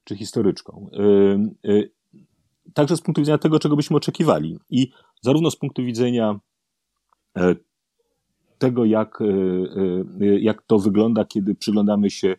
czy 0.05 0.16
historyczką? 0.16 0.90
Y, 1.64 1.71
y, 1.71 1.90
także 2.75 2.97
z 2.97 3.00
punktu 3.00 3.21
widzenia 3.21 3.38
tego, 3.38 3.59
czego 3.59 3.76
byśmy 3.76 3.97
oczekiwali. 3.97 4.59
I 4.71 4.90
zarówno 5.21 5.50
z 5.50 5.57
punktu 5.57 5.85
widzenia 5.85 6.40
e, 7.37 7.55
tego, 8.59 8.85
jak, 8.85 9.19
jak 10.40 10.62
to 10.62 10.78
wygląda, 10.78 11.25
kiedy 11.25 11.55
przyglądamy 11.55 12.11
się 12.11 12.37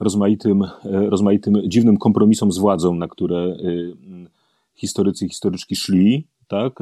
rozmaitym, 0.00 0.62
e, 0.62 0.70
rozmaitym 0.84 1.54
dziwnym 1.64 1.96
kompromisom 1.96 2.52
z 2.52 2.58
władzą, 2.58 2.94
na 2.94 3.08
które 3.08 3.56
historycy 4.74 5.26
i 5.26 5.28
historyczki 5.28 5.76
szli, 5.76 6.26
tak? 6.48 6.78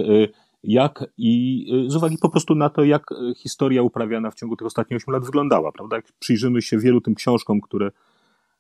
jak 0.64 1.04
i 1.18 1.66
z 1.86 1.96
uwagi 1.96 2.18
po 2.22 2.28
prostu 2.28 2.54
na 2.54 2.68
to, 2.68 2.84
jak 2.84 3.06
historia 3.36 3.82
uprawiana 3.82 4.30
w 4.30 4.34
ciągu 4.34 4.56
tych 4.56 4.66
ostatnich 4.66 4.96
8 4.96 5.14
lat 5.14 5.24
wyglądała, 5.24 5.72
prawda? 5.72 5.96
Jak 5.96 6.12
przyjrzymy 6.18 6.62
się 6.62 6.78
wielu 6.78 7.00
tym 7.00 7.14
książkom, 7.14 7.60
które 7.60 7.90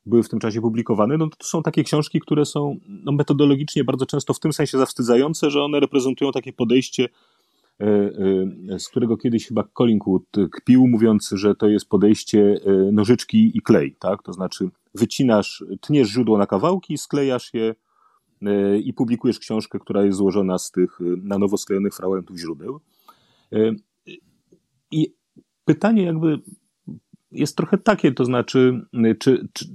były 0.06 0.22
w 0.22 0.28
tym 0.28 0.38
czasie 0.38 0.60
publikowane, 0.60 1.16
no 1.16 1.28
to 1.38 1.46
są 1.46 1.62
takie 1.62 1.84
książki, 1.84 2.20
które 2.20 2.44
są 2.44 2.76
no, 2.88 3.12
metodologicznie 3.12 3.84
bardzo 3.84 4.06
często 4.06 4.34
w 4.34 4.40
tym 4.40 4.52
sensie 4.52 4.78
zawstydzające, 4.78 5.50
że 5.50 5.62
one 5.62 5.80
reprezentują 5.80 6.32
takie 6.32 6.52
podejście, 6.52 7.08
z 8.78 8.88
którego 8.88 9.16
kiedyś 9.16 9.48
chyba 9.48 9.64
Collingwood 9.64 10.24
kpił, 10.52 10.86
mówiąc, 10.86 11.30
że 11.32 11.54
to 11.54 11.68
jest 11.68 11.88
podejście 11.88 12.60
nożyczki 12.92 13.52
i 13.54 13.60
klej, 13.60 13.96
tak? 13.98 14.22
To 14.22 14.32
znaczy 14.32 14.68
wycinasz, 14.94 15.64
tniesz 15.80 16.08
źródło 16.08 16.38
na 16.38 16.46
kawałki, 16.46 16.98
sklejasz 16.98 17.54
je 17.54 17.74
E, 18.42 18.78
i 18.78 18.92
publikujesz 18.92 19.38
książkę, 19.38 19.78
która 19.78 20.04
jest 20.04 20.18
złożona 20.18 20.58
z 20.58 20.70
tych 20.70 21.00
e, 21.00 21.04
na 21.22 21.38
nowo 21.38 21.56
sklejonych 21.56 21.94
fragmentów 21.94 22.38
źródeł. 22.38 22.80
E, 23.52 23.72
I 24.90 25.14
pytanie 25.64 26.02
jakby 26.02 26.40
jest 27.32 27.56
trochę 27.56 27.78
takie, 27.78 28.12
to 28.12 28.24
znaczy, 28.24 28.86
czy, 29.18 29.48
czy 29.52 29.66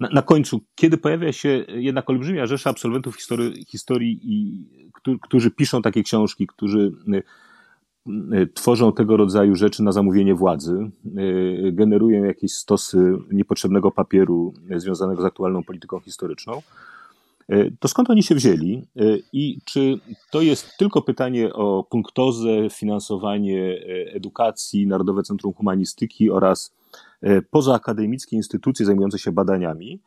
na, 0.00 0.08
na, 0.08 0.22
końcu, 0.22 0.60
kiedy 0.74 0.98
pojawia 0.98 1.32
się 1.32 1.64
jednak 1.68 2.10
olbrzymia 2.10 2.46
rzesza 2.46 2.70
absolwentów 2.70 3.16
historii, 3.16 3.64
historii 3.64 4.20
i, 4.22 4.66
którzy 5.22 5.50
piszą 5.50 5.82
takie 5.82 6.02
książki, 6.02 6.46
którzy 6.46 6.92
tworzą 8.54 8.92
tego 8.92 9.16
rodzaju 9.16 9.54
rzeczy 9.54 9.82
na 9.82 9.92
zamówienie 9.92 10.34
władzy, 10.34 10.90
generują 11.72 12.24
jakieś 12.24 12.52
stosy 12.52 13.14
niepotrzebnego 13.30 13.90
papieru 13.90 14.54
związanego 14.76 15.22
z 15.22 15.24
aktualną 15.24 15.62
polityką 15.62 16.00
historyczną, 16.00 16.62
to 17.80 17.88
skąd 17.88 18.10
oni 18.10 18.22
się 18.22 18.34
wzięli 18.34 18.86
i 19.32 19.58
czy 19.64 19.98
to 20.30 20.40
jest 20.40 20.76
tylko 20.78 21.02
pytanie 21.02 21.52
o 21.52 21.84
punktozę, 21.90 22.70
finansowanie 22.70 23.84
edukacji, 24.12 24.86
Narodowe 24.86 25.22
Centrum 25.22 25.52
Humanistyki 25.52 26.30
oraz 26.30 26.74
pozaakademickie 27.50 28.36
instytucje 28.36 28.86
zajmujące 28.86 29.18
się 29.18 29.32
badaniami? 29.32 30.00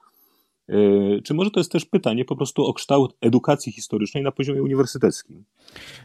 Czy 1.24 1.34
może 1.34 1.52
to 1.52 1.60
jest 1.60 1.72
też 1.72 1.86
pytanie 1.86 2.26
po 2.26 2.36
prostu 2.36 2.66
o 2.66 2.74
kształt 2.74 3.18
edukacji 3.22 3.72
historycznej 3.72 4.24
na 4.24 4.32
poziomie 4.32 4.64
uniwersyteckim? 4.64 5.44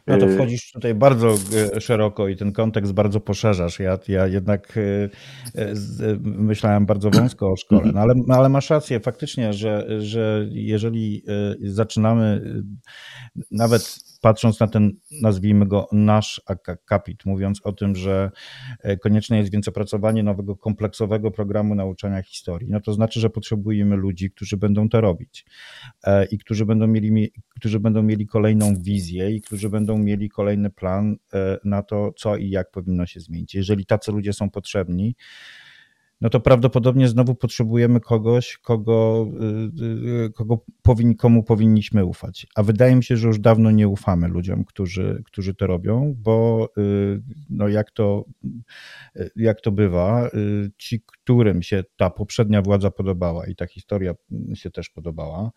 No 0.06 0.18
to 0.18 0.28
wchodzisz 0.28 0.72
tutaj 0.72 0.94
bardzo 0.94 1.34
szeroko 1.78 2.28
i 2.28 2.36
ten 2.36 2.52
kontekst 2.52 2.92
bardzo 2.92 3.20
poszerzasz. 3.20 3.78
Ja, 3.78 3.98
ja 4.08 4.26
jednak 4.26 4.78
myślałem 6.22 6.86
bardzo 6.86 7.10
wąsko 7.10 7.52
o 7.52 7.56
szkole, 7.56 7.92
no 7.94 8.00
ale, 8.00 8.14
no 8.26 8.34
ale 8.34 8.48
masz 8.48 8.70
rację 8.70 9.00
faktycznie, 9.00 9.52
że, 9.52 9.86
że 10.02 10.46
jeżeli 10.50 11.24
zaczynamy 11.62 12.54
nawet 13.50 13.98
patrząc 14.20 14.60
na 14.60 14.68
ten, 14.68 14.92
nazwijmy 15.22 15.66
go, 15.66 15.88
nasz 15.92 16.42
akapit, 16.46 17.24
mówiąc 17.24 17.60
o 17.64 17.72
tym, 17.72 17.96
że 17.96 18.30
e, 18.82 18.96
konieczne 18.96 19.38
jest 19.38 19.52
więc 19.52 19.68
opracowanie 19.68 20.22
nowego 20.22 20.56
kompleksowego 20.56 21.30
programu 21.30 21.74
nauczania 21.74 22.22
historii, 22.22 22.70
no 22.70 22.80
to 22.80 22.92
znaczy, 22.92 23.20
że 23.20 23.30
potrzebujemy 23.30 23.96
ludzi, 23.96 24.30
którzy 24.30 24.56
będą 24.56 24.88
to 24.88 25.00
robić 25.00 25.46
e, 26.04 26.24
i 26.24 26.38
którzy 26.38 26.66
będą 26.66 26.86
mieli, 26.86 27.32
którzy 27.48 27.80
będą 27.80 28.02
mieli 28.02 28.26
kolejną 28.26 28.74
wizję 28.82 29.30
i 29.30 29.40
którzy 29.40 29.70
będą 29.70 29.98
mieli 29.98 30.28
kolejny 30.28 30.70
plan 30.70 31.16
e, 31.34 31.58
na 31.64 31.82
to, 31.82 32.12
co 32.16 32.36
i 32.36 32.50
jak 32.50 32.70
powinno 32.70 33.06
się 33.06 33.20
zmienić. 33.20 33.54
Jeżeli 33.54 33.86
tacy 33.86 34.12
ludzie 34.12 34.32
są 34.32 34.50
potrzebni, 34.50 35.14
no 36.20 36.30
to 36.30 36.40
prawdopodobnie 36.40 37.08
znowu 37.08 37.34
potrzebujemy 37.34 38.00
kogoś, 38.00 38.58
kogo, 38.58 39.26
y, 39.80 39.84
y, 40.26 40.32
kogo 40.32 40.64
powin, 40.82 41.14
komu 41.14 41.42
powinniśmy 41.42 42.04
ufać. 42.04 42.46
A 42.54 42.62
wydaje 42.62 42.96
mi 42.96 43.04
się, 43.04 43.16
że 43.16 43.28
już 43.28 43.38
dawno 43.38 43.70
nie 43.70 43.88
ufamy 43.88 44.28
ludziom, 44.28 44.64
którzy, 44.64 45.22
którzy 45.26 45.54
to 45.54 45.66
robią, 45.66 46.14
bo 46.16 46.68
y, 46.78 47.22
no 47.50 47.68
jak, 47.68 47.90
to, 47.90 48.24
jak 49.36 49.60
to 49.60 49.72
bywa, 49.72 50.30
ci, 50.78 51.02
którym 51.06 51.62
się 51.62 51.84
ta 51.96 52.10
poprzednia 52.10 52.62
władza 52.62 52.90
podobała 52.90 53.46
i 53.46 53.54
ta 53.54 53.66
historia 53.66 54.14
się 54.54 54.70
też 54.70 54.90
podobała, 54.90 55.50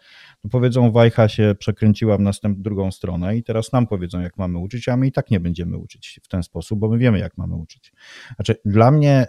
powiedzą, 0.51 0.91
Wajcha 0.91 1.27
się 1.27 1.55
przekręciła 1.59 2.17
w 2.17 2.21
następ 2.21 2.59
drugą 2.59 2.91
stronę 2.91 3.37
i 3.37 3.43
teraz 3.43 3.71
nam 3.71 3.87
powiedzą, 3.87 4.19
jak 4.19 4.37
mamy 4.37 4.57
uczyć, 4.57 4.89
a 4.89 4.97
my 4.97 5.07
i 5.07 5.11
tak 5.11 5.31
nie 5.31 5.39
będziemy 5.39 5.77
uczyć 5.77 6.19
w 6.23 6.27
ten 6.27 6.43
sposób, 6.43 6.79
bo 6.79 6.89
my 6.89 6.97
wiemy, 6.97 7.19
jak 7.19 7.37
mamy 7.37 7.55
uczyć. 7.55 7.93
Znaczy, 8.35 8.55
dla 8.65 8.91
mnie, 8.91 9.25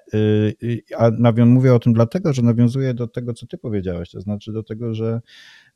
a 0.96 1.10
nawią, 1.24 1.46
mówię 1.46 1.74
o 1.74 1.78
tym 1.78 1.92
dlatego, 1.92 2.32
że 2.32 2.42
nawiązuję 2.42 2.94
do 2.94 3.08
tego, 3.08 3.34
co 3.34 3.46
ty 3.46 3.58
powiedziałeś, 3.58 4.10
to 4.10 4.20
znaczy 4.20 4.52
do 4.52 4.62
tego, 4.62 4.94
że 4.94 5.20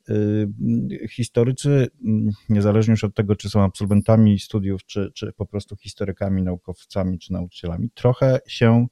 y, 0.09 1.07
historycy, 1.09 1.87
mm, 2.05 2.29
niezależnie 2.49 2.91
już 2.91 3.03
od 3.03 3.15
tego, 3.15 3.35
czy 3.35 3.49
są 3.49 3.63
absolwentami 3.63 4.39
studiów, 4.39 4.85
czy, 4.85 5.11
czy 5.13 5.33
po 5.33 5.45
prostu 5.45 5.75
historykami, 5.75 6.43
naukowcami, 6.43 7.19
czy 7.19 7.33
nauczycielami, 7.33 7.89
trochę 7.95 8.39
się 8.47 8.87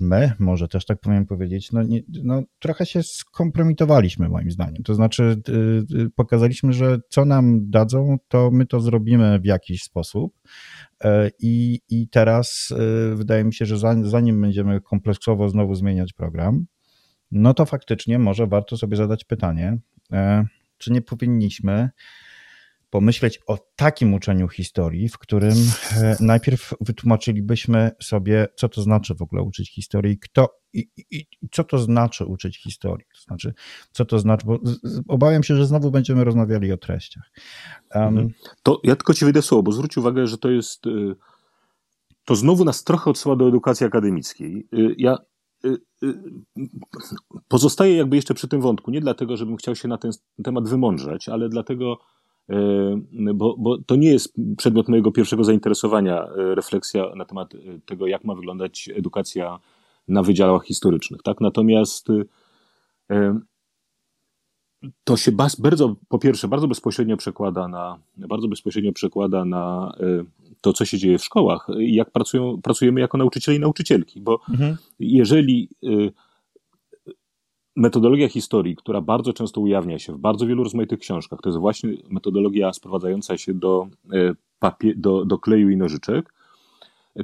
my, 0.00 0.32
może 0.38 0.68
też 0.68 0.84
tak 0.84 1.00
powiem 1.00 1.26
powiedzieć, 1.26 1.72
no, 1.72 1.82
nie, 1.82 2.00
no, 2.24 2.42
trochę 2.58 2.86
się 2.86 3.02
skompromitowaliśmy 3.02 4.28
moim 4.28 4.50
zdaniem. 4.50 4.82
To 4.82 4.94
znaczy 4.94 5.42
y, 5.48 5.52
y, 5.98 6.10
pokazaliśmy, 6.10 6.72
że 6.72 6.98
co 7.08 7.24
nam 7.24 7.70
dadzą, 7.70 8.16
to 8.28 8.50
my 8.50 8.66
to 8.66 8.80
zrobimy 8.80 9.40
w 9.40 9.44
jakiś 9.44 9.82
sposób, 9.82 10.32
E, 11.04 11.30
I, 11.38 11.80
I 11.88 12.08
teraz 12.08 12.74
e, 13.12 13.14
wydaje 13.14 13.44
mi 13.44 13.54
się, 13.54 13.66
że 13.66 13.78
zanim 14.02 14.40
będziemy 14.40 14.80
kompleksowo 14.80 15.48
znowu 15.48 15.74
zmieniać 15.74 16.12
program, 16.12 16.66
no 17.30 17.54
to 17.54 17.66
faktycznie 17.66 18.18
może 18.18 18.46
warto 18.46 18.76
sobie 18.76 18.96
zadać 18.96 19.24
pytanie, 19.24 19.78
e, 20.12 20.44
czy 20.78 20.92
nie 20.92 21.02
powinniśmy 21.02 21.90
pomyśleć 22.90 23.40
o 23.46 23.58
takim 23.76 24.14
uczeniu 24.14 24.48
historii, 24.48 25.08
w 25.08 25.18
którym 25.18 25.54
e, 25.96 26.16
najpierw 26.20 26.74
wytłumaczylibyśmy 26.80 27.90
sobie, 28.02 28.48
co 28.56 28.68
to 28.68 28.82
znaczy 28.82 29.14
w 29.14 29.22
ogóle 29.22 29.42
uczyć 29.42 29.74
historii, 29.74 30.18
kto 30.18 30.60
i, 30.72 30.88
i, 30.96 31.26
i 31.42 31.48
co 31.52 31.64
to 31.64 31.78
znaczy 31.78 32.24
uczyć 32.24 32.62
historii. 32.62 33.06
To 33.14 33.20
znaczy, 33.20 33.54
co 33.92 34.04
to 34.04 34.18
znaczy, 34.18 34.46
bo 34.46 34.58
obawiam 35.08 35.42
się, 35.42 35.56
że 35.56 35.66
znowu 35.66 35.90
będziemy 35.90 36.24
rozmawiali 36.24 36.72
o 36.72 36.76
treściach. 36.76 37.30
Um, 37.94 38.30
to 38.62 38.80
ja 38.84 38.96
tylko 38.96 39.14
ci 39.14 39.24
wyjdę 39.24 39.42
słowo, 39.42 39.62
bo 39.62 39.72
zwróć 39.72 39.96
uwagę, 39.96 40.26
że 40.26 40.38
to 40.38 40.50
jest. 40.50 40.86
Y, 40.86 41.14
to 42.24 42.36
znowu 42.36 42.64
nas 42.64 42.84
trochę 42.84 43.10
odsyła 43.10 43.36
do 43.36 43.48
edukacji 43.48 43.86
akademickiej. 43.86 44.68
Y, 44.74 44.94
ja 44.98 45.18
pozostaję 47.48 47.96
jakby 47.96 48.16
jeszcze 48.16 48.34
przy 48.34 48.48
tym 48.48 48.60
wątku, 48.60 48.90
nie 48.90 49.00
dlatego, 49.00 49.36
żebym 49.36 49.56
chciał 49.56 49.76
się 49.76 49.88
na 49.88 49.98
ten 49.98 50.10
temat 50.44 50.68
wymądrzeć, 50.68 51.28
ale 51.28 51.48
dlatego, 51.48 51.98
bo, 53.34 53.56
bo 53.58 53.78
to 53.78 53.96
nie 53.96 54.10
jest 54.10 54.34
przedmiot 54.56 54.88
mojego 54.88 55.12
pierwszego 55.12 55.44
zainteresowania, 55.44 56.24
e, 56.24 56.54
refleksja 56.54 57.14
na 57.14 57.24
temat 57.24 57.54
e, 57.54 57.58
tego, 57.86 58.06
jak 58.06 58.24
ma 58.24 58.34
wyglądać 58.34 58.90
edukacja 58.94 59.58
na 60.08 60.22
wydziałach 60.22 60.64
historycznych. 60.64 61.22
Tak? 61.22 61.40
Natomiast 61.40 62.08
to 65.04 65.16
się 65.16 65.32
bardzo, 65.58 65.96
po 66.08 66.18
pierwsze, 66.18 66.48
bardzo 66.48 66.68
bezpośrednio 66.68 67.16
przekłada 67.16 67.68
na, 67.68 67.98
bardzo 68.16 68.48
bezpośrednio 68.48 68.92
przekłada 68.92 69.44
na 69.44 69.92
to, 70.60 70.72
co 70.72 70.84
się 70.84 70.98
dzieje 70.98 71.18
w 71.18 71.24
szkołach 71.24 71.66
i 71.78 71.94
jak 71.94 72.10
pracują, 72.10 72.62
pracujemy 72.62 73.00
jako 73.00 73.18
nauczyciele 73.18 73.56
i 73.56 73.60
nauczycielki, 73.60 74.20
bo 74.20 74.40
mhm. 74.50 74.76
jeżeli 74.98 75.68
metodologia 77.76 78.28
historii, 78.28 78.76
która 78.76 79.00
bardzo 79.00 79.32
często 79.32 79.60
ujawnia 79.60 79.98
się 79.98 80.12
w 80.12 80.18
bardzo 80.18 80.46
wielu 80.46 80.64
rozmaitych 80.64 80.98
książkach, 80.98 81.40
to 81.42 81.48
jest 81.48 81.58
właśnie 81.58 81.90
metodologia 82.10 82.72
sprowadzająca 82.72 83.38
się 83.38 83.54
do, 83.54 83.88
e, 84.12 84.34
papie- 84.60 84.94
do, 84.96 85.24
do 85.24 85.38
kleju 85.38 85.70
i 85.70 85.76
nożyczek, 85.76 86.32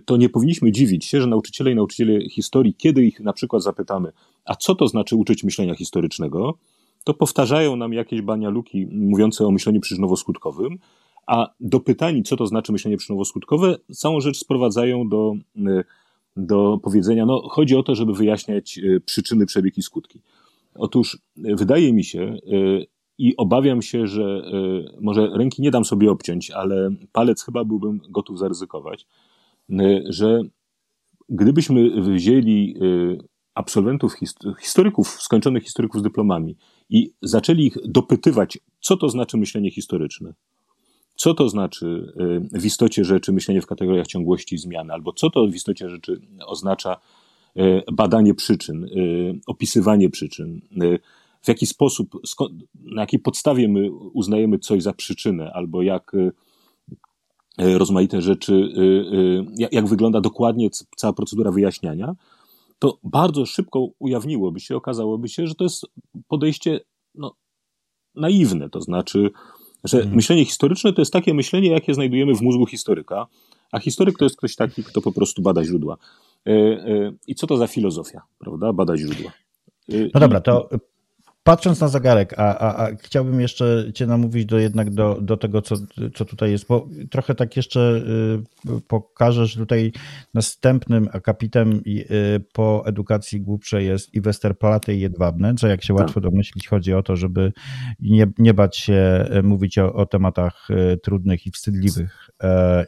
to 0.04 0.16
nie 0.16 0.28
powinniśmy 0.28 0.72
dziwić 0.72 1.04
się, 1.04 1.20
że 1.20 1.26
nauczyciele 1.26 1.70
i 1.70 1.74
nauczyciele 1.74 2.28
historii, 2.28 2.74
kiedy 2.74 3.04
ich 3.04 3.20
na 3.20 3.32
przykład 3.32 3.62
zapytamy, 3.62 4.12
a 4.44 4.54
co 4.54 4.74
to 4.74 4.88
znaczy 4.88 5.16
uczyć 5.16 5.44
myślenia 5.44 5.74
historycznego, 5.74 6.58
to 7.04 7.14
powtarzają 7.14 7.76
nam 7.76 7.92
jakieś 7.92 8.22
banialuki 8.22 8.86
mówiące 8.86 9.46
o 9.46 9.50
myśleniu 9.50 9.80
przyczynowo-skutkowym, 9.80 10.76
a 11.26 11.50
do 11.60 11.80
pytań, 11.80 12.22
co 12.22 12.36
to 12.36 12.46
znaczy 12.46 12.72
myślenie 12.72 12.96
przyczynowo-skutkowe, 12.96 13.76
całą 13.92 14.20
rzecz 14.20 14.36
sprowadzają 14.36 15.08
do, 15.08 15.34
e, 15.56 15.84
do 16.36 16.78
powiedzenia, 16.82 17.26
no 17.26 17.48
chodzi 17.48 17.76
o 17.76 17.82
to, 17.82 17.94
żeby 17.94 18.12
wyjaśniać 18.12 18.78
e, 18.78 19.00
przyczyny, 19.00 19.46
przebieg 19.46 19.78
i 19.78 19.82
skutki. 19.82 20.20
Otóż 20.78 21.18
wydaje 21.36 21.92
mi 21.92 22.04
się 22.04 22.20
e, 22.20 22.36
i 23.18 23.36
obawiam 23.36 23.82
się, 23.82 24.06
że 24.06 24.22
e, 24.22 25.00
może 25.00 25.28
ręki 25.28 25.62
nie 25.62 25.70
dam 25.70 25.84
sobie 25.84 26.10
obciąć, 26.10 26.50
ale 26.50 26.90
palec 27.12 27.44
chyba 27.44 27.64
byłbym 27.64 28.00
gotów 28.10 28.38
zaryzykować, 28.38 29.06
e, 29.70 30.02
że 30.08 30.40
gdybyśmy 31.28 32.02
wzięli 32.02 32.74
absolwentów, 33.54 34.14
historyków, 34.60 35.08
skończonych 35.08 35.62
historyków 35.62 36.00
z 36.00 36.04
dyplomami 36.04 36.56
i 36.90 37.12
zaczęli 37.22 37.66
ich 37.66 37.76
dopytywać, 37.84 38.58
co 38.80 38.96
to 38.96 39.08
znaczy 39.08 39.36
myślenie 39.36 39.70
historyczne, 39.70 40.34
co 41.14 41.34
to 41.34 41.48
znaczy 41.48 42.12
w 42.52 42.64
istocie 42.64 43.04
rzeczy 43.04 43.32
myślenie 43.32 43.62
w 43.62 43.66
kategoriach 43.66 44.06
ciągłości 44.06 44.58
zmiany, 44.58 44.92
albo 44.92 45.12
co 45.12 45.30
to 45.30 45.46
w 45.46 45.54
istocie 45.54 45.88
rzeczy 45.88 46.20
oznacza 46.46 46.96
E, 46.96 46.98
badanie 47.92 48.34
przyczyn, 48.34 48.84
e, 48.84 48.88
opisywanie 49.46 50.10
przyczyn, 50.10 50.60
e, 50.80 50.98
w 51.42 51.48
jaki 51.48 51.66
sposób, 51.66 52.20
na 52.74 53.02
jakiej 53.02 53.20
podstawie 53.20 53.68
my 53.68 53.92
uznajemy 53.92 54.58
coś 54.58 54.82
za 54.82 54.92
przyczynę, 54.92 55.52
albo 55.54 55.82
jak 55.82 56.12
rozmaite 57.58 58.22
rzeczy, 58.22 58.68
jak 59.72 59.86
wygląda 59.86 60.20
dokładnie 60.20 60.68
cała 60.96 61.12
procedura 61.12 61.50
wyjaśniania, 61.50 62.14
to 62.78 62.98
bardzo 63.04 63.46
szybko 63.46 63.88
ujawniłoby 63.98 64.60
się, 64.60 64.76
okazałoby 64.76 65.28
się, 65.28 65.46
że 65.46 65.54
to 65.54 65.64
jest 65.64 65.86
podejście 66.28 66.80
no, 67.14 67.34
naiwne, 68.14 68.70
to 68.70 68.80
znaczy, 68.80 69.30
że 69.84 69.98
hmm. 69.98 70.16
myślenie 70.16 70.44
historyczne 70.44 70.92
to 70.92 71.00
jest 71.00 71.12
takie 71.12 71.34
myślenie, 71.34 71.70
jakie 71.70 71.94
znajdujemy 71.94 72.34
w 72.34 72.42
mózgu 72.42 72.66
historyka, 72.66 73.26
a 73.72 73.78
historyk 73.78 74.18
to 74.18 74.24
jest 74.24 74.36
ktoś 74.36 74.56
taki, 74.56 74.84
kto 74.84 75.02
po 75.02 75.12
prostu 75.12 75.42
bada 75.42 75.64
źródła. 75.64 75.96
E, 76.46 76.50
e, 76.50 77.12
I 77.26 77.34
co 77.34 77.46
to 77.46 77.56
za 77.56 77.66
filozofia, 77.66 78.22
prawda? 78.38 78.72
Bada 78.72 78.96
źródła. 78.96 79.32
E, 79.92 79.94
no 80.14 80.20
dobra, 80.20 80.40
to 80.40 80.68
patrząc 81.46 81.80
na 81.80 81.88
zegarek, 81.88 82.38
a, 82.38 82.58
a, 82.58 82.86
a, 82.86 82.96
chciałbym 82.96 83.40
jeszcze 83.40 83.84
Cię 83.94 84.06
namówić 84.06 84.46
do 84.46 84.58
jednak 84.58 84.90
do, 84.90 85.18
do 85.20 85.36
tego, 85.36 85.62
co, 85.62 85.76
co 86.14 86.24
tutaj 86.24 86.50
jest, 86.50 86.66
bo 86.66 86.88
trochę 87.10 87.34
tak 87.34 87.56
jeszcze 87.56 88.02
y, 88.68 88.80
pokażę, 88.88 89.46
że 89.46 89.58
tutaj 89.58 89.92
następnym 90.34 91.08
akapitem 91.12 91.82
y, 91.86 92.44
po 92.52 92.82
edukacji 92.86 93.40
głupszej 93.40 93.86
jest 93.86 94.14
i 94.14 94.20
Westerplatte 94.20 94.94
i 94.94 95.00
Jedwabne, 95.00 95.54
co 95.54 95.66
jak 95.66 95.84
się 95.84 95.94
tak. 95.94 96.02
łatwo 96.02 96.20
domyślić, 96.20 96.68
chodzi 96.68 96.94
o 96.94 97.02
to, 97.02 97.16
żeby 97.16 97.52
nie, 98.00 98.26
nie 98.38 98.54
bać 98.54 98.76
się 98.76 99.28
mówić 99.42 99.78
o, 99.78 99.94
o 99.94 100.06
tematach 100.06 100.68
trudnych 101.02 101.46
i 101.46 101.50
wstydliwych, 101.50 102.30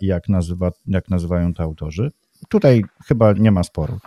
jak, 0.00 0.28
nazywa, 0.28 0.70
jak 0.86 1.08
nazywają 1.08 1.54
to 1.54 1.62
autorzy. 1.62 2.10
Tutaj 2.48 2.82
chyba 3.06 3.32
nie 3.32 3.50
ma 3.50 3.62
sporu. 3.62 3.98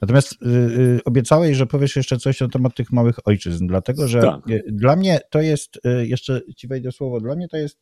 Natomiast 0.00 0.42
yy, 0.42 1.00
obiecałeś, 1.04 1.56
że 1.56 1.66
powiesz 1.66 1.96
jeszcze 1.96 2.18
coś 2.18 2.40
na 2.40 2.48
temat 2.48 2.74
tych 2.74 2.92
małych 2.92 3.28
ojczyzn, 3.28 3.66
dlatego 3.66 4.08
że 4.08 4.22
tak. 4.22 4.48
Y, 4.50 4.64
dla 4.68 4.96
mnie 4.96 5.20
to 5.30 5.40
jest, 5.40 5.80
y, 5.86 6.06
jeszcze 6.06 6.40
ci 6.56 6.68
wejdę 6.68 6.92
słowo, 6.92 7.20
dla 7.20 7.34
mnie 7.36 7.48
to 7.48 7.56
jest 7.56 7.80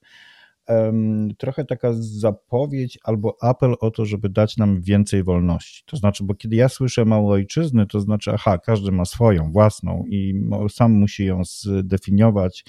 trochę 1.38 1.64
taka 1.64 1.88
zapowiedź 1.94 2.98
albo 3.04 3.36
apel 3.42 3.74
o 3.80 3.90
to, 3.90 4.04
żeby 4.04 4.28
dać 4.28 4.56
nam 4.56 4.82
więcej 4.82 5.24
wolności. 5.24 5.82
To 5.86 5.96
znaczy, 5.96 6.24
bo 6.24 6.34
kiedy 6.34 6.56
ja 6.56 6.68
słyszę 6.68 7.04
ojczyzny, 7.10 7.86
to 7.86 8.00
znaczy, 8.00 8.30
aha, 8.34 8.58
każdy 8.58 8.92
ma 8.92 9.04
swoją, 9.04 9.52
własną 9.52 10.04
i 10.08 10.34
sam 10.68 10.92
musi 10.92 11.24
ją 11.24 11.42
zdefiniować, 11.44 12.64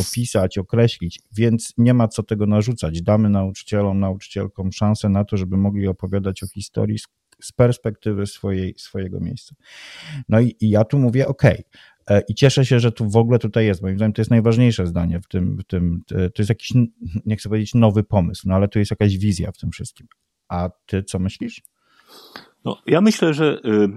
opisać, 0.00 0.58
określić, 0.58 1.20
więc 1.32 1.74
nie 1.78 1.94
ma 1.94 2.08
co 2.08 2.22
tego 2.22 2.46
narzucać. 2.46 3.02
Damy 3.02 3.30
nauczycielom, 3.30 4.00
nauczycielkom 4.00 4.72
szansę 4.72 5.08
na 5.08 5.24
to, 5.24 5.36
żeby 5.36 5.56
mogli 5.56 5.88
opowiadać 5.88 6.42
o 6.42 6.46
historii 6.46 6.98
z 7.42 7.52
perspektywy 7.52 8.26
swojej, 8.26 8.74
swojego 8.78 9.20
miejsca. 9.20 9.54
No 10.28 10.40
i, 10.40 10.56
i 10.60 10.70
ja 10.70 10.84
tu 10.84 10.98
mówię, 10.98 11.28
ok, 11.28 11.42
I 12.28 12.34
cieszę 12.34 12.64
się, 12.64 12.80
że 12.80 12.92
tu 12.92 13.10
w 13.10 13.16
ogóle 13.16 13.38
tutaj 13.38 13.66
jest. 13.66 13.82
Moim 13.82 13.96
zdaniem 13.96 14.12
to 14.12 14.20
jest 14.20 14.30
najważniejsze 14.30 14.86
zdanie 14.86 15.20
w 15.20 15.28
tym, 15.28 15.58
w 15.58 15.64
tym 15.64 16.02
to 16.06 16.16
jest 16.38 16.48
jakiś, 16.48 16.72
nie 17.26 17.36
chcę 17.36 17.48
powiedzieć 17.48 17.74
nowy 17.74 18.02
pomysł, 18.04 18.42
no 18.48 18.54
ale 18.54 18.68
to 18.68 18.78
jest 18.78 18.90
jakaś 18.90 19.18
wizja 19.18 19.52
w 19.52 19.58
tym 19.58 19.70
wszystkim. 19.70 20.06
A 20.48 20.70
ty 20.86 21.02
co 21.02 21.18
myślisz? 21.18 21.62
No, 22.64 22.78
ja 22.86 23.00
myślę, 23.00 23.34
że 23.34 23.60
y, 23.64 23.88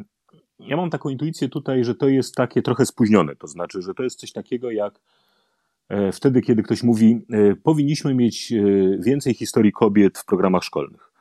ja 0.59 0.77
mam 0.77 0.89
taką 0.89 1.09
intuicję 1.09 1.49
tutaj, 1.49 1.83
że 1.83 1.95
to 1.95 2.07
jest 2.07 2.35
takie 2.35 2.61
trochę 2.61 2.85
spóźnione. 2.85 3.35
To 3.35 3.47
znaczy, 3.47 3.81
że 3.81 3.93
to 3.93 4.03
jest 4.03 4.19
coś 4.19 4.31
takiego 4.31 4.71
jak 4.71 4.99
e, 5.89 6.11
wtedy, 6.11 6.41
kiedy 6.41 6.63
ktoś 6.63 6.83
mówi, 6.83 7.25
e, 7.31 7.55
powinniśmy 7.55 8.15
mieć 8.15 8.53
więcej 8.99 9.33
historii 9.33 9.71
kobiet 9.71 10.17
w 10.17 10.25
programach 10.25 10.63
szkolnych. 10.63 11.11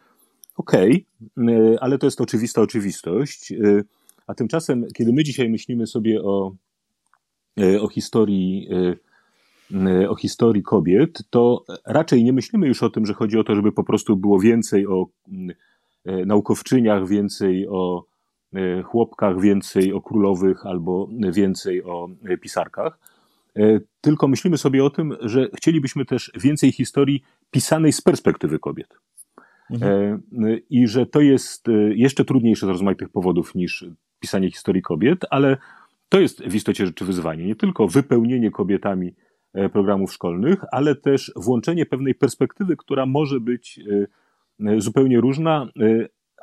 Okej, 0.56 1.06
okay, 1.36 1.76
ale 1.80 1.98
to 1.98 2.06
jest 2.06 2.20
oczywista 2.20 2.60
oczywistość. 2.60 3.52
A 4.26 4.34
tymczasem, 4.34 4.86
kiedy 4.94 5.12
my 5.12 5.24
dzisiaj 5.24 5.48
myślimy 5.48 5.86
sobie 5.86 6.22
o 6.22 6.52
E, 6.52 6.73
o 7.80 7.88
historii, 7.88 8.68
e, 8.70 8.96
e, 9.76 10.10
o 10.10 10.14
historii 10.14 10.62
kobiet, 10.62 11.22
to 11.30 11.64
raczej 11.86 12.24
nie 12.24 12.32
myślimy 12.32 12.68
już 12.68 12.82
o 12.82 12.90
tym, 12.90 13.06
że 13.06 13.14
chodzi 13.14 13.38
o 13.38 13.44
to, 13.44 13.54
żeby 13.54 13.72
po 13.72 13.84
prostu 13.84 14.16
było 14.16 14.40
więcej 14.40 14.86
o 14.86 15.06
naukowczyniach, 16.26 17.08
więcej 17.08 17.68
o 17.68 18.04
chłopkach, 18.84 19.40
więcej 19.40 19.92
o 19.92 20.00
królowych 20.00 20.66
albo 20.66 21.08
więcej 21.32 21.84
o 21.84 22.08
pisarkach. 22.40 22.98
Tylko 24.00 24.28
myślimy 24.28 24.58
sobie 24.58 24.84
o 24.84 24.90
tym, 24.90 25.16
że 25.20 25.48
chcielibyśmy 25.56 26.04
też 26.04 26.32
więcej 26.40 26.72
historii 26.72 27.22
pisanej 27.50 27.92
z 27.92 28.00
perspektywy 28.00 28.58
kobiet. 28.58 28.94
Mhm. 29.70 30.22
I 30.70 30.88
że 30.88 31.06
to 31.06 31.20
jest 31.20 31.66
jeszcze 31.94 32.24
trudniejsze 32.24 32.66
z 32.66 32.68
rozmaitych 32.68 33.08
powodów 33.08 33.54
niż 33.54 33.84
pisanie 34.20 34.50
historii 34.50 34.82
kobiet, 34.82 35.24
ale 35.30 35.56
to 36.08 36.20
jest 36.20 36.42
w 36.42 36.54
istocie 36.54 36.86
rzeczy 36.86 37.04
wyzwanie. 37.04 37.46
Nie 37.46 37.56
tylko 37.56 37.88
wypełnienie 37.88 38.50
kobietami 38.50 39.14
e, 39.54 39.68
programów 39.68 40.12
szkolnych, 40.12 40.58
ale 40.72 40.94
też 40.94 41.32
włączenie 41.36 41.86
pewnej 41.86 42.14
perspektywy, 42.14 42.76
która 42.76 43.06
może 43.06 43.40
być 43.40 43.78
e, 43.78 44.06
e, 44.70 44.80
zupełnie 44.80 45.20
różna, 45.20 45.68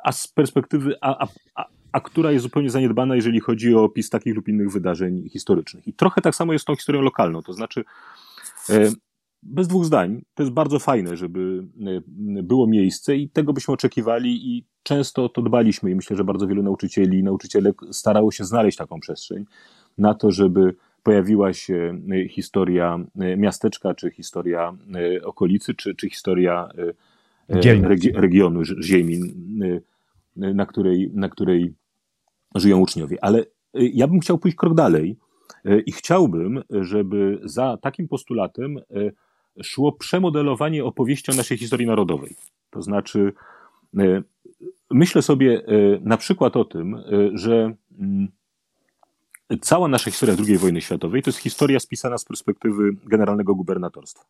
a 0.04 0.12
z 0.12 0.28
perspektywy, 0.28 0.94
a, 1.00 1.26
a, 1.54 1.64
a 1.92 2.00
która 2.00 2.32
jest 2.32 2.42
zupełnie 2.42 2.70
zaniedbana, 2.70 3.16
jeżeli 3.16 3.40
chodzi 3.40 3.74
o 3.74 3.84
opis 3.84 4.10
takich 4.10 4.34
lub 4.34 4.48
innych 4.48 4.72
wydarzeń 4.72 5.28
historycznych. 5.28 5.88
I 5.88 5.92
trochę 5.92 6.20
tak 6.20 6.34
samo 6.34 6.52
jest 6.52 6.62
z 6.62 6.66
tą 6.66 6.76
historią 6.76 7.02
lokalną, 7.02 7.42
to 7.42 7.52
znaczy 7.52 7.84
bez 9.42 9.68
dwóch 9.68 9.84
zdań, 9.84 10.22
to 10.34 10.42
jest 10.42 10.52
bardzo 10.52 10.78
fajne, 10.78 11.16
żeby 11.16 11.66
e, 11.86 12.42
było 12.42 12.66
miejsce 12.66 13.16
i 13.16 13.28
tego 13.28 13.52
byśmy 13.52 13.74
oczekiwali 13.74 14.56
i 14.56 14.66
często 14.82 15.28
to 15.28 15.42
dbaliśmy 15.42 15.90
i 15.90 15.94
myślę, 15.94 16.16
że 16.16 16.24
bardzo 16.24 16.46
wielu 16.46 16.62
nauczycieli 16.62 17.18
i 17.18 17.22
nauczycielek 17.22 17.76
starało 17.90 18.32
się 18.32 18.44
znaleźć 18.44 18.78
taką 18.78 19.00
przestrzeń 19.00 19.44
na 19.98 20.14
to, 20.14 20.30
żeby 20.30 20.74
pojawiła 21.02 21.52
się 21.52 22.00
historia 22.30 23.04
miasteczka, 23.36 23.94
czy 23.94 24.10
historia 24.10 24.76
okolicy, 25.24 25.74
czy, 25.74 25.94
czy 25.94 26.10
historia 26.10 26.68
regi 27.82 28.12
regionu 28.12 28.64
ziemi, 28.64 29.20
na 30.36 30.66
której, 30.66 31.10
na 31.14 31.28
której 31.28 31.74
żyją 32.54 32.78
uczniowie. 32.78 33.24
Ale 33.24 33.44
ja 33.74 34.08
bym 34.08 34.20
chciał 34.20 34.38
pójść 34.38 34.56
krok 34.56 34.74
dalej 34.74 35.18
i 35.86 35.92
chciałbym, 35.92 36.62
żeby 36.70 37.40
za 37.44 37.76
takim 37.76 38.08
postulatem 38.08 38.78
szło 39.62 39.92
przemodelowanie 39.92 40.84
opowieści 40.84 41.32
o 41.32 41.34
naszej 41.34 41.58
historii 41.58 41.86
narodowej. 41.86 42.36
To 42.70 42.82
znaczy, 42.82 43.32
myślę 44.90 45.22
sobie 45.22 45.62
na 46.00 46.16
przykład 46.16 46.56
o 46.56 46.64
tym, 46.64 47.02
że 47.34 47.74
mm, 47.98 48.28
cała 49.60 49.88
nasza 49.88 50.10
historia 50.10 50.36
II 50.48 50.58
wojny 50.58 50.80
światowej 50.80 51.22
to 51.22 51.30
jest 51.30 51.38
historia 51.38 51.80
spisana 51.80 52.18
z 52.18 52.24
perspektywy 52.24 52.96
generalnego 53.06 53.54
gubernatorstwa. 53.54 54.24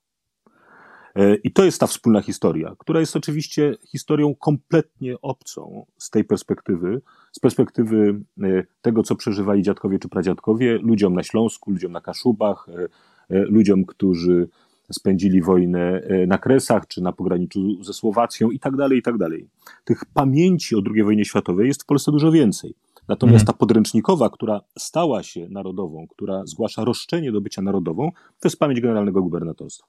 E, 1.14 1.34
I 1.34 1.52
to 1.52 1.64
jest 1.64 1.80
ta 1.80 1.86
wspólna 1.86 2.20
historia, 2.20 2.74
która 2.78 3.00
jest 3.00 3.16
oczywiście 3.16 3.76
historią 3.88 4.34
kompletnie 4.34 5.20
obcą 5.22 5.86
z 5.98 6.10
tej 6.10 6.24
perspektywy, 6.24 7.00
z 7.32 7.40
perspektywy 7.40 8.20
e, 8.42 8.64
tego, 8.82 9.02
co 9.02 9.16
przeżywali 9.16 9.62
dziadkowie 9.62 9.98
czy 9.98 10.08
pradziadkowie, 10.08 10.78
ludziom 10.82 11.14
na 11.14 11.22
Śląsku, 11.22 11.70
ludziom 11.70 11.92
na 11.92 12.00
Kaszubach, 12.00 12.66
e, 12.68 12.88
ludziom, 13.28 13.84
którzy 13.84 14.48
spędzili 14.92 15.42
wojnę 15.42 16.02
na 16.26 16.38
Kresach 16.38 16.86
czy 16.86 17.02
na 17.02 17.12
pograniczu 17.12 17.84
ze 17.84 17.92
Słowacją 17.92 18.50
i 18.50 18.58
tak 18.58 18.76
dalej, 18.76 18.98
i 18.98 19.02
tak 19.02 19.18
dalej. 19.18 19.48
Tych 19.84 20.04
pamięci 20.14 20.76
o 20.76 20.82
II 20.94 21.04
wojnie 21.04 21.24
światowej 21.24 21.68
jest 21.68 21.82
w 21.82 21.86
Polsce 21.86 22.12
dużo 22.12 22.32
więcej. 22.32 22.74
Natomiast 23.08 23.42
mhm. 23.42 23.46
ta 23.46 23.52
podręcznikowa, 23.52 24.30
która 24.30 24.60
stała 24.78 25.22
się 25.22 25.48
narodową, 25.48 26.06
która 26.06 26.46
zgłasza 26.46 26.84
roszczenie 26.84 27.32
do 27.32 27.40
bycia 27.40 27.62
narodową, 27.62 28.10
to 28.12 28.48
jest 28.48 28.58
pamięć 28.58 28.80
generalnego 28.80 29.22
gubernatorstwa. 29.22 29.86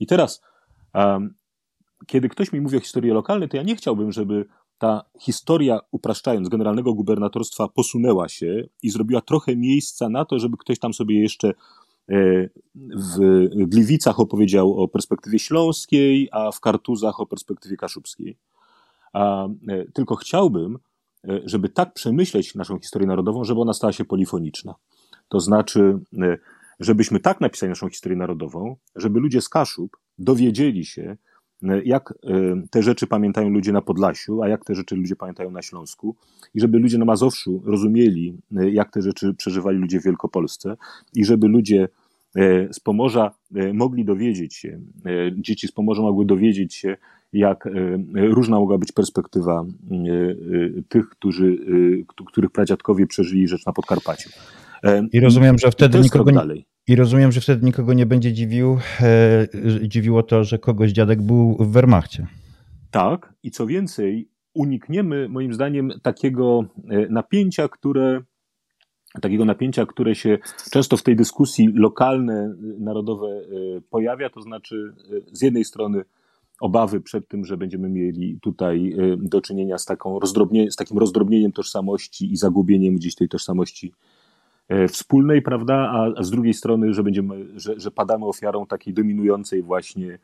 I 0.00 0.06
teraz, 0.06 0.42
um, 0.94 1.34
kiedy 2.06 2.28
ktoś 2.28 2.52
mi 2.52 2.60
mówi 2.60 2.76
o 2.76 2.80
historii 2.80 3.10
lokalnej, 3.10 3.48
to 3.48 3.56
ja 3.56 3.62
nie 3.62 3.76
chciałbym, 3.76 4.12
żeby 4.12 4.44
ta 4.78 5.04
historia, 5.20 5.80
upraszczając, 5.90 6.48
generalnego 6.48 6.94
gubernatorstwa 6.94 7.68
posunęła 7.68 8.28
się 8.28 8.64
i 8.82 8.90
zrobiła 8.90 9.20
trochę 9.20 9.56
miejsca 9.56 10.08
na 10.08 10.24
to, 10.24 10.38
żeby 10.38 10.56
ktoś 10.56 10.78
tam 10.78 10.94
sobie 10.94 11.20
jeszcze 11.20 11.48
e, 11.48 11.54
w 12.96 13.48
Gliwicach 13.66 14.20
opowiedział 14.20 14.82
o 14.82 14.88
perspektywie 14.88 15.38
śląskiej, 15.38 16.28
a 16.32 16.52
w 16.52 16.60
Kartuzach 16.60 17.20
o 17.20 17.26
perspektywie 17.26 17.76
kaszubskiej. 17.76 18.36
A, 19.12 19.46
e, 19.68 19.84
tylko 19.92 20.16
chciałbym, 20.16 20.78
e, 21.28 21.40
żeby 21.44 21.68
tak 21.68 21.94
przemyśleć 21.94 22.54
naszą 22.54 22.78
historię 22.78 23.08
narodową, 23.08 23.44
żeby 23.44 23.60
ona 23.60 23.72
stała 23.72 23.92
się 23.92 24.04
polifoniczna. 24.04 24.74
To 25.28 25.40
znaczy, 25.40 25.98
żebyśmy 26.80 27.20
tak 27.20 27.40
napisali 27.40 27.70
naszą 27.70 27.88
historię 27.88 28.18
narodową, 28.18 28.76
żeby 28.96 29.20
ludzie 29.20 29.40
z 29.40 29.48
Kaszub 29.48 29.96
dowiedzieli 30.18 30.84
się, 30.84 31.02
e, 31.02 31.16
jak 31.84 32.14
e, 32.26 32.62
te 32.70 32.82
rzeczy 32.82 33.06
pamiętają 33.06 33.48
ludzie 33.48 33.72
na 33.72 33.82
Podlasiu, 33.82 34.42
a 34.42 34.48
jak 34.48 34.64
te 34.64 34.74
rzeczy 34.74 34.96
ludzie 34.96 35.16
pamiętają 35.16 35.50
na 35.50 35.62
Śląsku, 35.62 36.16
i 36.54 36.60
żeby 36.60 36.78
ludzie 36.78 36.98
na 36.98 37.04
Mazowszu 37.04 37.62
rozumieli, 37.64 38.38
e, 38.56 38.70
jak 38.70 38.90
te 38.90 39.02
rzeczy 39.02 39.34
przeżywali 39.34 39.78
ludzie 39.78 40.00
w 40.00 40.04
Wielkopolsce, 40.04 40.76
i 41.14 41.24
żeby 41.24 41.48
ludzie 41.48 41.88
z 42.72 42.80
Pomorza 42.80 43.34
mogli 43.74 44.04
dowiedzieć 44.04 44.54
się, 44.54 44.80
dzieci 45.32 45.68
z 45.68 45.72
Pomorza 45.72 46.02
mogły 46.02 46.26
dowiedzieć 46.26 46.74
się, 46.74 46.96
jak 47.32 47.68
różna 48.14 48.58
mogła 48.58 48.78
być 48.78 48.92
perspektywa 48.92 49.64
tych, 50.88 51.08
którzy, 51.08 51.56
których 52.26 52.50
pradziadkowie 52.50 53.06
przeżyli 53.06 53.48
rzecz 53.48 53.66
na 53.66 53.72
Podkarpaciu. 53.72 54.30
I 55.12 55.20
rozumiem, 55.20 55.58
że 55.58 55.70
wtedy 55.70 56.00
nikogo 56.00 56.30
nie, 56.30 56.62
I 56.88 56.96
rozumiem, 56.96 57.32
że 57.32 57.40
wtedy 57.40 57.66
nikogo 57.66 57.92
nie 57.92 58.06
będzie 58.06 58.32
dziwił, 58.32 58.78
e, 59.00 59.48
dziwiło 59.88 60.22
to, 60.22 60.44
że 60.44 60.58
kogoś 60.58 60.92
dziadek 60.92 61.22
był 61.22 61.56
w 61.60 61.72
Wehrmachcie. 61.72 62.26
Tak, 62.90 63.34
i 63.42 63.50
co 63.50 63.66
więcej, 63.66 64.28
unikniemy 64.54 65.28
moim 65.28 65.54
zdaniem 65.54 65.92
takiego 66.02 66.64
e, 66.90 67.08
napięcia, 67.08 67.68
które 67.68 68.22
takiego 69.20 69.44
napięcia, 69.44 69.86
które 69.86 70.14
się 70.14 70.38
często 70.70 70.96
w 70.96 71.02
tej 71.02 71.16
dyskusji 71.16 71.68
lokalne, 71.74 72.54
narodowe 72.78 73.26
e, 73.26 73.80
pojawia, 73.90 74.30
to 74.30 74.40
znaczy 74.40 74.94
e, 75.10 75.20
z 75.32 75.42
jednej 75.42 75.64
strony 75.64 76.04
obawy 76.60 77.00
przed 77.00 77.28
tym, 77.28 77.44
że 77.44 77.56
będziemy 77.56 77.88
mieli 77.88 78.38
tutaj 78.42 78.96
do 79.18 79.40
czynienia 79.40 79.78
z, 79.78 79.84
taką 79.84 80.18
rozdrobnie, 80.18 80.70
z 80.70 80.76
takim 80.76 80.98
rozdrobnieniem 80.98 81.52
tożsamości 81.52 82.32
i 82.32 82.36
zagubieniem 82.36 82.94
gdzieś 82.94 83.14
tej 83.14 83.28
tożsamości 83.28 83.92
wspólnej, 84.88 85.42
prawda, 85.42 85.74
a, 85.74 86.10
a 86.16 86.22
z 86.22 86.30
drugiej 86.30 86.54
strony, 86.54 86.94
że 86.94 87.02
będziemy, 87.02 87.60
że, 87.60 87.80
że 87.80 87.90
padamy 87.90 88.24
ofiarą 88.24 88.66
takiej 88.66 88.94
dominującej 88.94 89.62
właśnie 89.62 90.18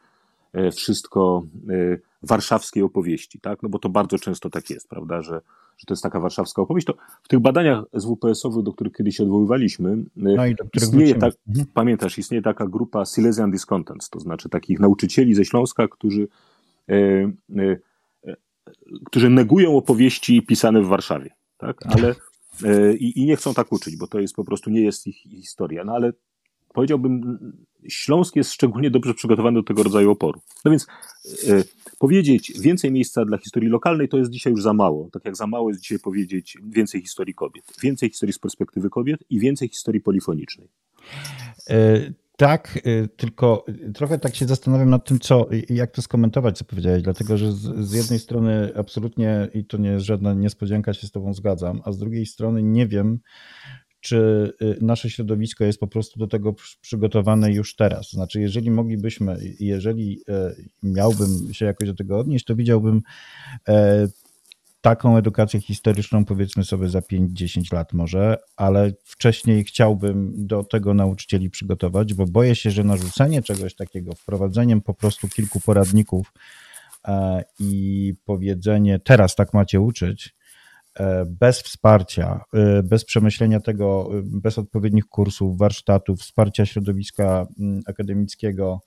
e, 0.53 0.70
wszystko 0.70 1.42
e, 1.68 1.98
warszawskiej 2.22 2.83
opowieści, 2.83 3.40
tak? 3.40 3.62
No 3.62 3.68
bo 3.68 3.79
to 3.79 3.88
bardzo 3.88 4.18
często 4.18 4.50
tak 4.50 4.70
jest, 4.70 4.88
prawda, 4.88 5.22
że, 5.22 5.40
że 5.79 5.87
to 5.87 5.94
jest 5.94 6.03
taka 6.03 6.20
warszawska 6.20 6.62
opowieść. 6.62 6.87
To 6.87 6.94
w 7.22 7.29
tych 7.29 7.40
badaniach 7.40 7.85
z 7.94 8.05
WPS-owych, 8.05 8.64
do 8.64 8.72
których 8.72 8.92
kiedyś 8.92 9.16
się 9.16 9.22
odwoływaliśmy, 9.22 9.96
no 10.16 10.31
istnieje 10.74 11.14
tak, 11.14 11.35
pamiętasz, 11.74 12.18
istnieje 12.18 12.42
taka 12.42 12.66
grupa 12.66 13.05
Silesian 13.05 13.50
Discontents, 13.50 14.11
to 14.11 14.20
znaczy 14.20 14.48
takich 14.48 14.81
nauczycieli 14.81 15.35
ze 15.35 15.44
Śląska, 15.44 15.88
którzy, 15.88 16.29
e, 16.88 16.94
e, 17.59 17.76
którzy 19.05 19.31
negują 19.31 19.76
opowieści 19.76 20.42
pisane 20.42 20.83
w 20.83 20.87
Warszawie, 20.87 21.31
tak? 21.59 21.76
Ale 21.87 22.09
E, 22.09 22.14
i, 22.99 23.20
i 23.20 23.27
nie 23.27 23.37
chcą 23.37 23.55
tak 23.55 23.73
uczyć, 23.73 23.96
bo 23.96 24.07
to 24.07 24.20
jest 24.20 24.35
po 24.35 24.44
prostu 24.44 24.70
nie 24.70 24.81
jest 24.81 25.07
ich 25.07 25.16
historia. 25.16 25.85
No 25.85 25.92
ale 25.92 26.12
powiedziałbym, 26.75 27.38
Śląsk 27.88 28.37
jest 28.37 28.53
szczególnie 28.53 28.90
dobrze 28.90 29.14
przygotowany 29.14 29.61
do 29.61 29.62
tego 29.62 29.83
rodzaju 29.83 30.11
oporu. 30.11 30.40
No 30.64 30.70
więc 30.70 30.87
e, 31.49 31.64
powiedzieć 31.99 32.53
więcej 32.61 32.92
miejsca 32.92 33.25
dla 33.25 33.38
historii 33.38 33.68
lokalnej 33.68 34.09
to 34.09 34.18
jest 34.18 34.31
dzisiaj 34.31 34.53
już 34.53 34.62
za 34.62 34.73
mało. 34.73 35.09
Tak 35.12 35.25
jak 35.25 35.37
za 35.37 35.46
mało 35.46 35.68
jest 35.68 35.81
dzisiaj 35.81 35.99
powiedzieć 35.99 36.59
więcej 36.64 37.01
historii 37.01 37.35
kobiet. 37.35 37.64
Więcej 37.83 38.09
historii 38.09 38.33
z 38.33 38.38
perspektywy 38.38 38.90
kobiet 38.90 39.20
i 39.31 39.38
więcej 39.38 39.68
historii 39.68 40.01
polifonicznej. 40.01 40.68
E, 41.70 42.12
tak, 42.40 42.79
y, 42.87 43.09
tylko 43.16 43.64
trochę 43.94 44.18
tak 44.18 44.37
się 44.37 44.46
zastanawiam 44.46 44.90
nad 44.90 45.05
tym, 45.05 45.18
co, 45.18 45.48
jak 45.68 45.90
to 45.90 46.03
skomentować, 46.03 46.59
co 46.59 46.64
powiedziałeś, 46.64 47.03
dlatego 47.03 47.38
że 47.38 47.53
z, 47.53 47.88
z, 47.88 47.92
jednej 47.92 48.18
strony 48.18 48.72
absolutnie, 48.76 49.48
i 49.55 49.64
to 49.64 49.76
nie 49.76 49.90
jest 49.90 50.07
żadna 50.07 50.35
niespodzianka, 50.35 50.94
się 50.94 51.07
z 51.07 51.11
Tobą 51.11 51.35
zgadzam, 51.35 51.81
a 51.85 51.92
z 51.92 51.98
drugiej 51.98 52.26
strony 52.26 52.62
nie 52.62 52.87
wiem, 52.87 53.18
czy 54.00 54.53
y, 54.62 54.79
nasze 54.81 55.11
środowisko 55.11 55.64
jest 55.64 55.81
po 55.81 55.87
prostu 55.87 56.18
do 56.18 56.26
tego 56.26 56.55
przygotowane 56.81 57.53
już 57.53 57.76
teraz. 57.76 58.11
Znaczy, 58.11 58.40
jeżeli 58.40 58.70
moglibyśmy, 58.70 59.37
jeżeli 59.61 60.20
e, 60.29 60.55
miałbym 60.83 61.55
się 61.55 61.66
jakoś 61.66 61.88
do 61.88 61.94
tego 61.94 62.18
odnieść, 62.18 62.44
to 62.44 62.57
widziałbym 62.57 63.03
e, 63.68 64.09
taką 64.81 65.16
edukację 65.16 65.61
historyczną, 65.61 66.25
powiedzmy 66.25 66.64
sobie 66.64 66.88
za 66.88 66.99
5-10 66.99 67.75
lat 67.75 67.93
może, 67.93 68.38
ale 68.57 68.93
wcześniej 69.05 69.64
chciałbym 69.64 70.47
do 70.47 70.64
tego 70.64 70.95
nauczycieli 70.95 71.51
przygotować, 71.51 72.14
bo 72.14 72.27
boję 72.27 72.55
się, 72.55 72.71
że 72.71 72.85
narzucenie 72.85 73.43
czegoś 73.43 73.75
takiego, 73.75 74.14
wprowadzeniem 74.14 74.81
po 74.81 74.95
prostu 74.95 75.29
kilku 75.29 75.61
poradników 75.61 76.33
e, 77.09 77.45
i 77.59 78.14
powiedzenie, 78.25 78.99
teraz 78.99 79.35
tak 79.35 79.55
macie 79.55 79.81
uczyć, 79.81 80.35
e, 80.95 81.25
bez 81.25 81.62
wsparcia, 81.62 82.40
e, 82.55 82.83
bez 82.83 83.05
przemyślenia 83.05 83.61
tego, 83.61 84.11
bez 84.23 84.59
odpowiednich 84.59 85.07
kursów, 85.07 85.59
warsztatów, 85.59 86.21
wsparcia 86.21 86.66
środowiska 86.66 87.47
mm, 87.61 87.81
akademickiego, 87.87 88.81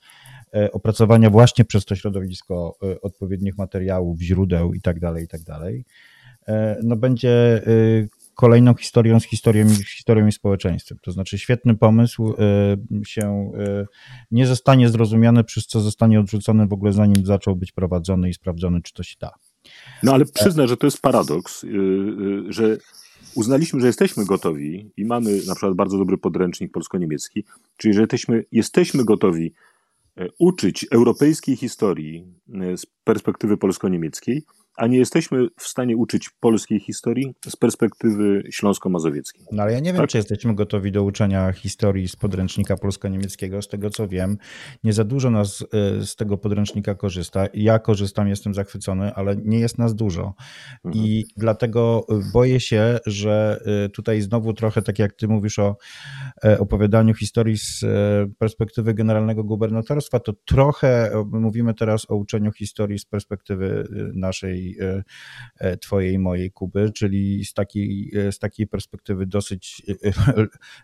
opracowania 0.72 1.30
właśnie 1.30 1.66
przez 1.66 1.86
to 1.86 1.96
środowisko 1.96 2.78
e, 2.84 3.02
odpowiednich 3.02 3.58
materiałów, 3.58 4.22
źródeł 4.22 4.74
itd., 4.74 5.00
tak 5.00 5.22
itd., 5.22 5.44
tak 5.46 5.74
e, 6.48 6.78
no 6.84 6.96
będzie 6.96 7.62
kolejną 8.36 8.74
historią 8.74 9.20
z 9.20 9.24
historią, 9.24 9.70
historią 9.70 10.28
i 10.28 10.32
społeczeństwem. 10.32 10.98
To 11.02 11.12
znaczy 11.12 11.38
świetny 11.38 11.76
pomysł 11.76 12.34
się 13.06 13.52
nie 14.32 14.48
zostanie 14.48 14.90
zrozumiany, 14.90 15.44
przez 15.44 15.68
co 15.68 15.80
zostanie 15.80 16.20
odrzucony 16.20 16.68
w 16.68 16.74
ogóle 16.74 16.94
zanim 16.94 17.26
zaczął 17.26 17.56
być 17.56 17.72
prowadzony 17.72 18.30
i 18.30 18.34
sprawdzony, 18.34 18.82
czy 18.82 18.94
to 18.94 19.04
się 19.04 19.16
da. 19.20 19.32
No 20.04 20.14
ale 20.14 20.26
przyznę, 20.26 20.68
że 20.68 20.78
to 20.78 20.88
jest 20.88 21.02
paradoks, 21.02 21.66
że 22.50 22.78
uznaliśmy, 23.36 23.82
że 23.82 23.88
jesteśmy 23.88 24.26
gotowi 24.26 24.92
i 24.98 25.06
mamy 25.06 25.40
na 25.48 25.56
przykład 25.56 25.76
bardzo 25.76 25.98
dobry 25.98 26.18
podręcznik 26.18 26.72
polsko-niemiecki, 26.72 27.44
czyli 27.78 27.94
że 27.94 28.02
jesteśmy, 28.02 28.46
jesteśmy 28.52 29.06
gotowi 29.06 29.54
E, 29.54 29.73
uczyć 30.40 30.88
europejskiej 30.92 31.56
historii 31.56 32.26
e, 32.54 32.78
z 32.78 32.86
perspektywy 33.04 33.58
polsko-niemieckiej, 33.58 34.44
a 34.78 34.88
nie 34.88 34.98
jesteśmy 34.98 35.48
w 35.60 35.68
stanie 35.68 35.98
uczyć 35.98 36.30
polskiej 36.40 36.80
historii 36.80 37.36
z 37.48 37.56
perspektywy 37.56 38.44
śląsko-mazowieckiej. 38.52 39.46
No 39.52 39.64
ale 39.64 39.72
ja 39.72 39.80
nie 39.80 39.94
wiem, 39.94 40.02
tak? 40.02 40.10
czy 40.10 40.18
jesteśmy 40.18 40.56
gotowi 40.56 40.92
do 40.92 41.04
uczenia 41.04 41.52
historii 41.52 42.08
z 42.08 42.16
podręcznika 42.16 42.78
polsko-niemieckiego. 42.78 43.62
Z 43.62 43.68
tego 43.68 43.90
co 43.90 44.08
wiem, 44.08 44.38
nie 44.84 44.94
za 44.94 45.04
dużo 45.04 45.30
nas 45.30 45.62
y, 45.62 46.06
z 46.06 46.16
tego 46.16 46.38
podręcznika 46.38 46.96
korzysta. 46.96 47.48
Ja 47.54 47.80
korzystam, 47.80 48.28
jestem 48.28 48.54
zachwycony, 48.54 49.14
ale 49.14 49.36
nie 49.36 49.60
jest 49.60 49.78
nas 49.78 49.96
dużo. 49.96 50.34
Mhm. 50.86 51.06
I 51.06 51.26
dlatego 51.38 52.06
boję 52.34 52.60
się, 52.60 53.00
że 53.06 53.64
y, 53.86 53.90
tutaj 53.90 54.22
znowu 54.22 54.54
trochę 54.54 54.82
tak 54.82 55.00
jak 55.00 55.14
ty 55.14 55.28
mówisz 55.28 55.60
o 55.60 55.78
e, 56.46 56.60
opowiadaniu 56.60 57.14
historii 57.14 57.58
z 57.58 57.84
e, 57.84 57.88
perspektywy 58.40 58.94
generalnego 58.94 59.44
gubernatorstwa, 59.44 60.20
to 60.20 60.34
trochę 60.46 61.12
mówimy 61.32 61.74
teraz 61.74 62.06
o 62.10 62.16
uczeniu 62.16 62.52
historii 62.52 63.00
z 63.00 63.06
perspektywy 63.06 63.66
y, 63.66 64.12
naszej 64.16 64.63
E, 64.82 65.04
e, 65.60 65.78
twojej, 65.78 66.20
mojej 66.20 66.52
Kuby, 66.52 66.92
czyli 66.92 67.46
z 67.46 67.54
takiej, 67.54 68.12
e, 68.16 68.32
z 68.32 68.40
takiej 68.40 68.68
perspektywy 68.68 69.26
dosyć 69.26 69.82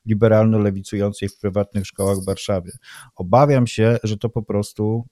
liberalno-lewicującej 0.06 1.30
w 1.30 1.38
prywatnych 1.38 1.86
szkołach 1.86 2.18
w 2.18 2.26
Warszawie. 2.26 2.72
Obawiam 3.16 3.68
się, 3.68 3.98
że 4.04 4.18
to 4.18 4.30
po 4.30 4.44
prostu 4.44 5.06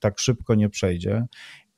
tak 0.00 0.18
szybko 0.18 0.54
nie 0.54 0.68
przejdzie 0.68 1.26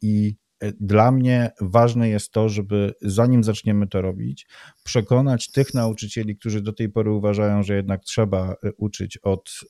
i 0.03 0.35
dla 0.81 1.13
mnie 1.13 1.51
ważne 1.61 2.09
jest 2.09 2.33
to, 2.33 2.49
żeby 2.49 2.95
zanim 3.03 3.45
zaczniemy 3.45 3.87
to 3.87 4.03
robić, 4.03 4.47
przekonać 4.85 5.51
tych 5.51 5.75
nauczycieli, 5.75 6.37
którzy 6.37 6.61
do 6.61 6.73
tej 6.73 6.89
pory 6.89 7.11
uważają, 7.11 7.63
że 7.63 7.77
jednak 7.77 8.05
trzeba 8.05 8.55
uczyć 8.77 9.19
od 9.19 9.61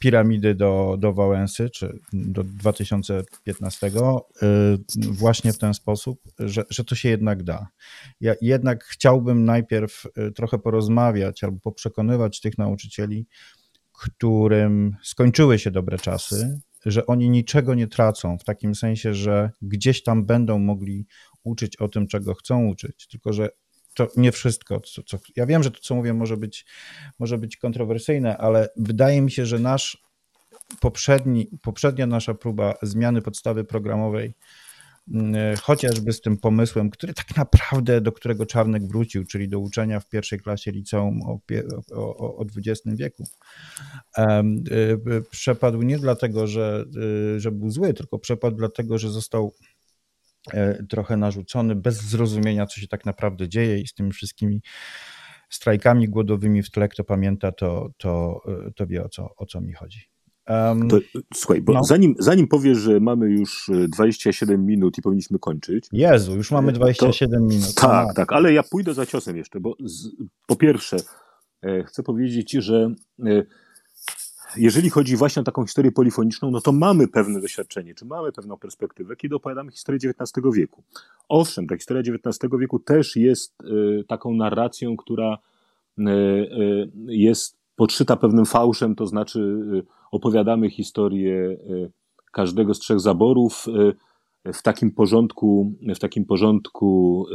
piramidy 0.00 0.54
do, 0.54 0.96
do 0.98 1.12
Wałęsy, 1.12 1.70
czy 1.70 1.98
do 2.12 2.44
2015, 2.44 3.86
y, 3.86 3.92
właśnie 5.10 5.52
w 5.52 5.58
ten 5.58 5.74
sposób, 5.74 6.22
że, 6.38 6.64
że 6.70 6.84
to 6.84 6.94
się 6.94 7.08
jednak 7.08 7.42
da. 7.42 7.66
Ja 8.20 8.34
jednak 8.40 8.84
chciałbym 8.84 9.44
najpierw 9.44 10.06
y, 10.18 10.32
trochę 10.32 10.58
porozmawiać 10.58 11.44
albo 11.44 11.60
poprzekonywać 11.60 12.40
tych 12.40 12.58
nauczycieli, 12.58 13.26
którym 13.92 14.96
skończyły 15.02 15.58
się 15.58 15.70
dobre 15.70 15.98
czasy, 15.98 16.60
że 16.86 17.06
oni 17.06 17.30
niczego 17.30 17.74
nie 17.74 17.86
tracą, 17.86 18.38
w 18.38 18.44
takim 18.44 18.74
sensie, 18.74 19.14
że 19.14 19.50
gdzieś 19.62 20.02
tam 20.02 20.26
będą 20.26 20.58
mogli 20.58 21.06
uczyć 21.44 21.76
o 21.76 21.88
tym, 21.88 22.06
czego 22.06 22.34
chcą 22.34 22.66
uczyć, 22.66 23.06
tylko 23.08 23.32
że 23.32 23.48
to 23.94 24.08
nie 24.16 24.32
wszystko. 24.32 24.80
Co, 24.80 25.02
co, 25.02 25.18
ja 25.36 25.46
wiem, 25.46 25.62
że 25.62 25.70
to, 25.70 25.78
co 25.80 25.94
mówię, 25.94 26.14
może 26.14 26.36
być, 26.36 26.66
może 27.18 27.38
być 27.38 27.56
kontrowersyjne, 27.56 28.38
ale 28.38 28.68
wydaje 28.76 29.22
mi 29.22 29.30
się, 29.30 29.46
że 29.46 29.58
nasz 29.58 30.02
poprzedni, 30.80 31.50
poprzednia 31.62 32.06
nasza 32.06 32.34
próba 32.34 32.74
zmiany 32.82 33.22
podstawy 33.22 33.64
programowej, 33.64 34.34
mm, 35.14 35.56
chociażby 35.56 36.12
z 36.12 36.20
tym 36.20 36.36
pomysłem, 36.36 36.90
który 36.90 37.14
tak 37.14 37.36
naprawdę, 37.36 38.00
do 38.00 38.12
którego 38.12 38.46
Czarnek 38.46 38.86
wrócił, 38.86 39.24
czyli 39.24 39.48
do 39.48 39.58
uczenia 39.58 40.00
w 40.00 40.08
pierwszej 40.08 40.40
klasie 40.40 40.70
liceum 40.70 41.22
o, 41.22 41.38
o, 41.92 42.36
o 42.36 42.44
XX 42.56 42.96
wieku, 42.96 43.24
przepadł 45.30 45.82
nie 45.82 45.98
dlatego, 45.98 46.46
że, 46.46 46.84
y, 47.36 47.40
że 47.40 47.50
był 47.50 47.70
zły, 47.70 47.94
tylko 47.94 48.18
przepadł 48.18 48.56
dlatego, 48.56 48.98
że 48.98 49.10
został 49.10 49.52
trochę 50.88 51.16
narzucony, 51.16 51.74
bez 51.74 52.02
zrozumienia, 52.02 52.66
co 52.66 52.80
się 52.80 52.88
tak 52.88 53.06
naprawdę 53.06 53.48
dzieje 53.48 53.80
i 53.80 53.86
z 53.86 53.94
tymi 53.94 54.12
wszystkimi 54.12 54.62
strajkami 55.50 56.08
głodowymi 56.08 56.62
w 56.62 56.70
tle, 56.70 56.88
kto 56.88 57.04
pamięta, 57.04 57.52
to, 57.52 57.90
to, 57.96 58.40
e, 58.66 58.70
to 58.76 58.86
wie 58.86 59.04
o 59.04 59.08
co, 59.08 59.28
o 59.36 59.46
co 59.46 59.60
mi 59.60 59.72
chodzi. 59.72 60.00
Um, 60.48 60.88
to, 60.88 60.98
słuchaj, 61.34 61.62
bo 61.62 61.72
no. 61.72 61.84
zanim, 61.84 62.14
zanim 62.18 62.48
powiesz, 62.48 62.78
że 62.78 63.00
mamy 63.00 63.30
już 63.30 63.70
27 63.88 64.66
minut 64.66 64.98
i 64.98 65.02
powinniśmy 65.02 65.38
kończyć. 65.38 65.88
Jezu, 65.92 66.36
już 66.36 66.50
mamy 66.50 66.72
27 66.72 67.40
to, 67.40 67.46
minut. 67.46 67.74
Tak, 67.74 68.06
no. 68.08 68.14
tak, 68.14 68.32
ale 68.32 68.52
ja 68.52 68.62
pójdę 68.62 68.94
za 68.94 69.06
ciosem 69.06 69.36
jeszcze, 69.36 69.60
bo 69.60 69.74
z, 69.84 70.08
po 70.46 70.56
pierwsze 70.56 70.96
e, 71.62 71.84
chcę 71.84 72.02
powiedzieć, 72.02 72.52
że 72.52 72.94
e, 73.26 73.42
jeżeli 74.56 74.90
chodzi 74.90 75.16
właśnie 75.16 75.40
o 75.40 75.44
taką 75.44 75.64
historię 75.66 75.92
polifoniczną, 75.92 76.50
no 76.50 76.60
to 76.60 76.72
mamy 76.72 77.08
pewne 77.08 77.40
doświadczenie, 77.40 77.94
czy 77.94 78.04
mamy 78.04 78.32
pewną 78.32 78.56
perspektywę, 78.56 79.16
kiedy 79.16 79.34
opowiadamy 79.34 79.72
historię 79.72 80.00
XIX 80.10 80.46
wieku. 80.54 80.82
Owszem, 81.28 81.66
ta 81.66 81.76
historia 81.76 82.02
XIX 82.14 82.52
wieku 82.60 82.78
też 82.78 83.16
jest 83.16 83.62
y, 83.62 84.04
taką 84.08 84.34
narracją, 84.34 84.96
która 84.96 85.38
y, 85.98 86.02
y, 86.02 86.90
jest 87.06 87.56
podszyta 87.76 88.16
pewnym 88.16 88.46
fałszem, 88.46 88.94
to 88.94 89.06
znaczy 89.06 89.64
opowiadamy 90.10 90.70
historię 90.70 91.56
każdego 92.32 92.74
z 92.74 92.78
trzech 92.78 93.00
zaborów 93.00 93.66
w 94.44 94.62
takim 94.62 94.90
porządku, 94.90 95.72
w 95.94 95.98
takim 95.98 96.24
porządku 96.24 97.26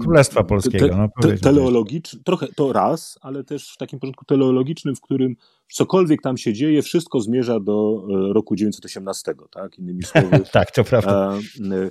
Królestwa 0.00 0.44
Polskiego. 0.44 0.96
No, 0.96 1.08
te, 1.22 1.38
teleologiczny, 1.38 2.20
trochę 2.24 2.46
to 2.56 2.72
raz, 2.72 3.18
ale 3.20 3.44
też 3.44 3.72
w 3.74 3.76
takim 3.76 3.98
porządku 3.98 4.24
teleologicznym, 4.24 4.96
w 4.96 5.00
którym 5.00 5.36
cokolwiek 5.72 6.22
tam 6.22 6.36
się 6.36 6.52
dzieje, 6.52 6.82
wszystko 6.82 7.20
zmierza 7.20 7.60
do 7.60 8.06
e, 8.30 8.32
roku 8.32 8.56
918, 8.56 9.34
tak? 9.50 9.78
Innymi 9.78 10.02
słowy. 10.12 10.40
tak, 10.52 10.70
to 10.70 10.84
prawda. 10.84 11.38
E, 11.70 11.90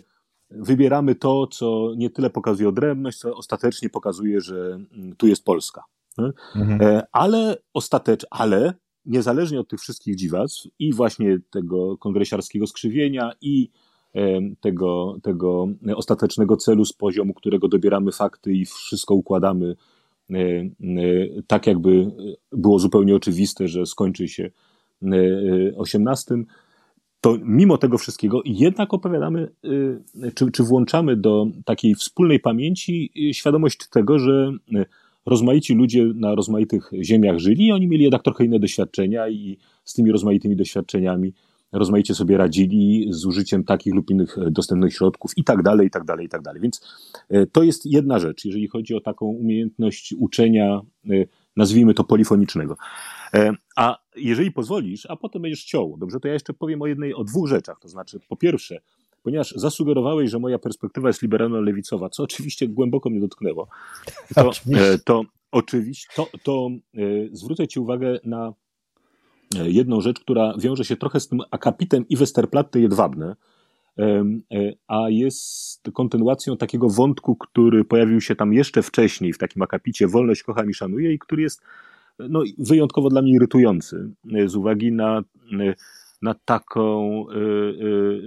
wybieramy 0.50 1.16
to, 1.16 1.48
co 1.48 1.94
nie 1.98 2.10
tyle 2.10 2.30
pokazuje 2.30 2.70
odrębność, 2.70 3.18
co 3.18 3.36
ostatecznie 3.36 3.90
pokazuje, 3.90 4.42
że 4.42 4.56
mm, 4.56 5.16
tu 5.18 5.28
jest 5.28 5.46
Polska. 5.46 5.84
Mhm. 6.56 7.02
Ale 7.12 7.58
ostatecznie, 7.74 8.28
ale 8.32 8.74
niezależnie 9.06 9.60
od 9.60 9.68
tych 9.68 9.80
wszystkich 9.80 10.16
dziwactw 10.16 10.68
i 10.80 10.94
właśnie 10.94 11.38
tego 11.50 11.98
kongresiarskiego 11.98 12.68
skrzywienia 12.68 13.32
i 13.42 13.72
tego, 14.62 15.18
tego 15.24 15.68
ostatecznego 15.96 16.58
celu 16.58 16.86
z 16.86 16.94
poziomu, 16.94 17.34
którego 17.34 17.68
dobieramy 17.68 18.12
fakty 18.12 18.54
i 18.54 18.66
wszystko 18.66 19.16
układamy 19.16 19.76
tak, 21.48 21.68
jakby 21.68 22.12
było 22.52 22.80
zupełnie 22.80 23.16
oczywiste, 23.16 23.68
że 23.68 23.86
skończy 23.86 24.28
się 24.28 24.50
18, 25.78 26.36
to 27.22 27.38
mimo 27.44 27.78
tego 27.78 27.98
wszystkiego 27.98 28.42
jednak 28.46 28.94
opowiadamy, 28.94 29.52
czy, 30.36 30.52
czy 30.52 30.64
włączamy 30.64 31.16
do 31.16 31.48
takiej 31.66 31.96
wspólnej 31.96 32.40
pamięci 32.40 33.12
świadomość 33.34 33.90
tego, 33.90 34.20
że 34.20 34.52
rozmaici 35.26 35.74
ludzie 35.74 36.06
na 36.16 36.36
rozmaitych 36.36 36.92
ziemiach 37.02 37.40
żyli 37.40 37.66
i 37.66 37.72
oni 37.72 37.88
mieli 37.88 38.04
jednak 38.04 38.24
trochę 38.24 38.46
inne 38.46 38.60
doświadczenia 38.60 39.30
i 39.30 39.58
z 39.84 39.94
tymi 39.94 40.12
rozmaitymi 40.12 40.56
doświadczeniami 40.56 41.34
rozmaicie 41.72 42.16
sobie 42.16 42.38
radzili 42.38 43.08
z 43.10 43.26
użyciem 43.26 43.64
takich 43.64 43.96
lub 43.96 44.10
innych 44.10 44.38
e, 44.38 44.52
dostępnych 44.52 44.94
środków 44.94 45.32
i 45.38 45.44
tak 45.44 45.64
dalej, 45.64 45.88
i 45.88 45.90
tak 45.90 46.04
dalej, 46.04 46.26
i 46.26 46.30
tak 46.30 46.42
dalej. 46.42 46.62
Więc 46.62 46.82
e, 47.30 47.46
to 47.46 47.64
jest 47.64 47.86
jedna 47.86 48.20
rzecz, 48.20 48.46
jeżeli 48.46 48.68
chodzi 48.68 48.96
o 48.96 49.02
taką 49.02 49.26
umiejętność 49.26 50.14
uczenia, 50.18 50.82
e, 51.10 51.12
nazwijmy 51.56 51.94
to 51.94 52.04
polifonicznego. 52.04 52.78
A 53.76 53.98
jeżeli 54.16 54.52
pozwolisz, 54.52 55.06
a 55.06 55.16
potem 55.16 55.42
będziesz 55.42 55.62
chciał, 55.62 55.98
dobrze, 56.00 56.20
to 56.20 56.28
ja 56.28 56.34
jeszcze 56.34 56.54
powiem 56.54 56.82
o 56.82 56.88
jednej, 56.88 57.14
o 57.14 57.24
dwóch 57.24 57.48
rzeczach. 57.48 57.80
To 57.80 57.90
znaczy, 57.90 58.20
po 58.30 58.36
pierwsze, 58.36 58.80
ponieważ 59.24 59.52
zasugerowałeś, 59.52 60.30
że 60.30 60.40
moja 60.40 60.60
perspektywa 60.60 61.08
jest 61.08 61.22
liberalno-lewicowa, 61.22 62.10
co 62.10 62.24
oczywiście 62.24 62.68
głęboko 62.68 63.10
mnie 63.10 63.20
dotknęło, 63.20 63.68
to, 64.36 64.52
to 65.06 65.22
oczywiście, 65.52 66.08
to, 66.16 66.28
to 66.44 66.70
zwrócę 67.32 67.68
Ci 67.68 67.80
uwagę 67.80 68.20
na 68.24 68.54
jedną 69.56 70.02
rzecz, 70.02 70.20
która 70.20 70.54
wiąże 70.58 70.86
się 70.86 70.98
trochę 70.98 71.20
z 71.20 71.28
tym 71.28 71.40
akapitem 71.52 72.08
i 72.10 72.18
Westerplatte 72.18 72.80
jedwabne, 72.80 73.36
e, 74.00 74.24
a 74.88 75.10
jest 75.10 75.90
kontynuacją 75.94 76.58
takiego 76.58 76.90
wątku, 76.90 77.36
który 77.36 77.84
pojawił 77.84 78.22
się 78.22 78.36
tam 78.36 78.54
jeszcze 78.54 78.84
wcześniej 78.84 79.34
w 79.34 79.38
takim 79.38 79.62
akapicie 79.62 80.08
Wolność 80.08 80.44
kocham 80.44 80.70
i 80.70 80.74
szanuję 80.74 81.14
i 81.14 81.20
który 81.20 81.42
jest 81.42 81.62
no, 82.20 82.44
wyjątkowo 82.58 83.10
dla 83.10 83.22
mnie 83.22 83.32
irytujący 83.32 84.10
e, 84.34 84.50
z 84.50 84.56
uwagi 84.56 84.92
na, 84.92 85.24
e, 85.60 85.74
na 86.22 86.36
taką, 86.46 87.26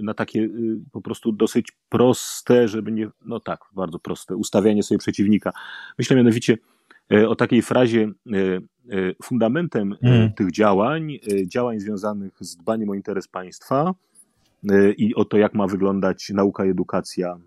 na 0.01 0.13
takie 0.13 0.49
po 0.91 1.01
prostu 1.01 1.31
dosyć 1.31 1.67
proste, 1.89 2.67
żeby 2.67 2.91
nie, 2.91 3.09
no 3.25 3.39
tak, 3.39 3.59
bardzo 3.75 3.99
proste, 3.99 4.35
ustawianie 4.35 4.83
sobie 4.83 4.97
przeciwnika. 4.97 5.51
Myślę 5.97 6.15
mianowicie 6.15 6.57
o 7.27 7.35
takiej 7.35 7.61
frazie 7.61 8.11
E, 8.33 8.61
fundamentem 9.23 9.95
mm. 10.01 10.33
tych 10.33 10.51
działań, 10.51 11.11
e, 11.11 11.47
działań 11.47 11.79
związanych 11.79 12.33
z 12.39 12.57
dbaniem 12.57 12.89
o 12.89 12.93
interes 12.93 13.27
państwa 13.27 13.93
i 14.97 15.15
o 15.15 15.25
to, 15.25 15.37
jak 15.37 15.53
ma 15.53 15.67
wyglądać 15.67 16.29
nauka 16.29 16.65
i 16.65 16.69
edukacja. 16.69 17.37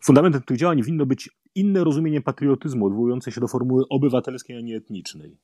Fundamentem 0.00 0.42
tych 0.42 0.56
działań 0.56 0.82
winno 0.82 1.06
być 1.06 1.30
inne 1.54 1.84
rozumienie 1.84 2.20
patriotyzmu, 2.20 2.86
odwołujące 2.86 3.32
się 3.32 3.40
do 3.40 3.48
formuły 3.48 3.84
obywatelskiej, 3.88 4.56
a 4.56 4.60
nie 4.60 4.76
etnicznej. 4.76 5.36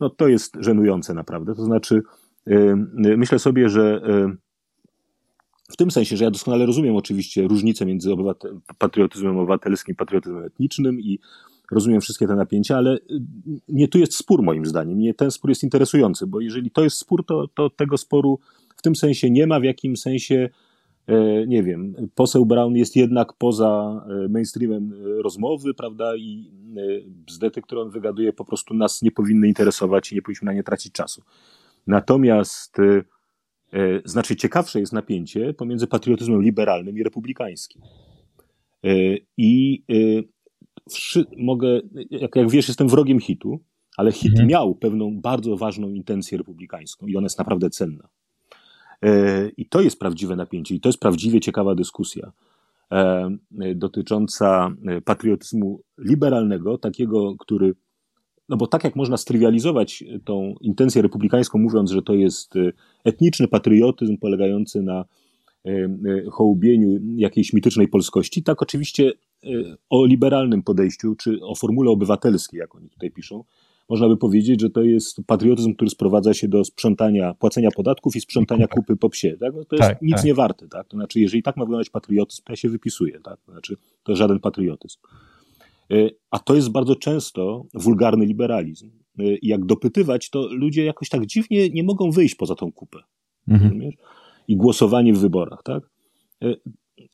No 0.00 0.10
to 0.10 0.28
jest 0.28 0.56
żenujące 0.60 1.14
naprawdę. 1.14 1.54
To 1.54 1.64
znaczy, 1.64 2.02
myślę 3.16 3.38
sobie, 3.38 3.68
że 3.68 4.02
w 5.70 5.76
tym 5.76 5.90
sensie, 5.90 6.16
że 6.16 6.24
ja 6.24 6.30
doskonale 6.30 6.66
rozumiem 6.66 6.96
oczywiście 6.96 7.48
różnicę 7.48 7.86
między 7.86 8.10
patriotyzmem 8.78 9.38
obywatelskim 9.38 9.92
i 9.92 9.96
patriotyzmem 9.96 10.44
etnicznym 10.44 11.00
i 11.00 11.18
rozumiem 11.70 12.00
wszystkie 12.00 12.26
te 12.26 12.34
napięcia, 12.34 12.76
ale 12.76 12.96
y, 12.96 13.00
nie 13.68 13.88
tu 13.88 13.98
jest 13.98 14.14
spór 14.14 14.42
moim 14.42 14.66
zdaniem. 14.66 14.98
Nie 14.98 15.14
ten 15.14 15.30
spór 15.30 15.50
jest 15.50 15.62
interesujący, 15.62 16.26
bo 16.26 16.40
jeżeli 16.40 16.70
to 16.70 16.84
jest 16.84 16.98
spór, 16.98 17.26
to, 17.26 17.48
to 17.48 17.70
tego 17.70 17.98
sporu 17.98 18.38
w 18.76 18.82
tym 18.82 18.96
sensie 18.96 19.30
nie 19.30 19.46
ma, 19.46 19.60
w 19.60 19.64
jakim 19.64 19.96
sensie 19.96 20.48
nie 21.46 21.62
wiem, 21.62 21.94
poseł 22.14 22.46
Brown 22.46 22.76
jest 22.76 22.96
jednak 22.96 23.32
poza 23.32 24.02
mainstreamem 24.28 24.94
rozmowy, 25.22 25.74
prawda, 25.74 26.16
i 26.16 26.50
bzdety, 27.06 27.62
które 27.62 27.80
on 27.80 27.90
wygaduje, 27.90 28.32
po 28.32 28.44
prostu 28.44 28.74
nas 28.74 29.02
nie 29.02 29.10
powinny 29.10 29.48
interesować 29.48 30.12
i 30.12 30.14
nie 30.14 30.22
powinniśmy 30.22 30.46
na 30.46 30.52
nie 30.52 30.62
tracić 30.62 30.92
czasu. 30.92 31.22
Natomiast 31.86 32.76
znacznie 34.04 34.36
ciekawsze 34.36 34.80
jest 34.80 34.92
napięcie 34.92 35.54
pomiędzy 35.54 35.86
patriotyzmem 35.86 36.42
liberalnym 36.42 36.98
i 36.98 37.02
republikańskim. 37.02 37.82
I 39.36 39.82
mogę, 41.36 41.80
jak, 42.10 42.36
jak 42.36 42.50
wiesz, 42.50 42.68
jestem 42.68 42.88
wrogiem 42.88 43.20
hitu, 43.20 43.60
ale 43.96 44.12
hit 44.12 44.30
mhm. 44.30 44.48
miał 44.48 44.74
pewną 44.74 45.20
bardzo 45.20 45.56
ważną 45.56 45.88
intencję 45.88 46.38
republikańską 46.38 47.06
i 47.06 47.16
ona 47.16 47.24
jest 47.24 47.38
naprawdę 47.38 47.70
cenna. 47.70 48.08
E, 49.02 49.48
I 49.56 49.66
to 49.66 49.80
jest 49.80 49.98
prawdziwe 49.98 50.36
napięcie, 50.36 50.74
i 50.74 50.80
to 50.80 50.88
jest 50.88 51.00
prawdziwie 51.00 51.40
ciekawa 51.40 51.74
dyskusja 51.74 52.32
e, 52.92 53.30
dotycząca 53.74 54.74
e, 54.86 55.00
patriotyzmu 55.00 55.80
liberalnego, 55.98 56.78
takiego, 56.78 57.34
który. 57.38 57.74
No 58.48 58.56
bo 58.56 58.66
tak 58.66 58.84
jak 58.84 58.96
można 58.96 59.16
strywializować 59.16 60.04
tą 60.24 60.54
intencję 60.60 61.02
republikańską, 61.02 61.58
mówiąc, 61.58 61.90
że 61.90 62.02
to 62.02 62.14
jest 62.14 62.54
etniczny 63.04 63.48
patriotyzm 63.48 64.16
polegający 64.16 64.82
na 64.82 65.04
hołubieniu 66.30 67.00
jakiejś 67.16 67.52
mitycznej 67.52 67.88
polskości, 67.88 68.42
tak 68.42 68.62
oczywiście 68.62 69.12
o 69.90 70.04
liberalnym 70.04 70.62
podejściu, 70.62 71.14
czy 71.14 71.40
o 71.42 71.54
formule 71.54 71.90
obywatelskiej, 71.90 72.58
jak 72.60 72.74
oni 72.74 72.88
tutaj 72.88 73.10
piszą, 73.10 73.44
można 73.88 74.08
by 74.08 74.16
powiedzieć, 74.16 74.60
że 74.60 74.70
to 74.70 74.82
jest 74.82 75.16
patriotyzm, 75.26 75.74
który 75.74 75.90
sprowadza 75.90 76.34
się 76.34 76.48
do 76.48 76.64
sprzątania, 76.64 77.34
płacenia 77.34 77.70
podatków 77.70 78.16
i 78.16 78.20
sprzątania 78.20 78.66
kupy 78.66 78.96
po 78.96 79.08
psie. 79.08 79.36
Tak? 79.40 79.54
No 79.54 79.64
to 79.64 79.76
jest 79.76 79.88
tak, 79.88 80.02
nic 80.02 80.16
tak. 80.16 80.24
nie 80.24 80.34
warte. 80.34 80.68
Tak? 80.68 80.88
To 80.88 80.96
znaczy, 80.96 81.20
jeżeli 81.20 81.42
tak 81.42 81.56
ma 81.56 81.64
wyglądać 81.64 81.90
patriotyzm, 81.90 82.42
to 82.44 82.52
ja 82.52 82.56
się 82.56 82.68
wypisuję. 82.68 83.20
Tak? 83.20 83.40
To 83.46 83.52
znaczy, 83.52 83.76
to 84.02 84.16
żaden 84.16 84.40
patriotyzm. 84.40 84.98
E, 85.90 86.10
a 86.30 86.38
to 86.38 86.54
jest 86.54 86.70
bardzo 86.70 86.96
często 86.96 87.66
wulgarny 87.74 88.26
liberalizm. 88.26 88.90
E, 89.18 89.36
I 89.36 89.48
jak 89.48 89.64
dopytywać, 89.64 90.30
to 90.30 90.48
ludzie 90.50 90.84
jakoś 90.84 91.08
tak 91.08 91.26
dziwnie 91.26 91.70
nie 91.70 91.82
mogą 91.82 92.10
wyjść 92.10 92.34
poza 92.34 92.54
tą 92.54 92.72
kupę. 92.72 92.98
Mhm. 93.48 93.90
I 94.48 94.56
głosowanie 94.56 95.12
w 95.12 95.18
wyborach. 95.18 95.62
Tak? 95.62 95.90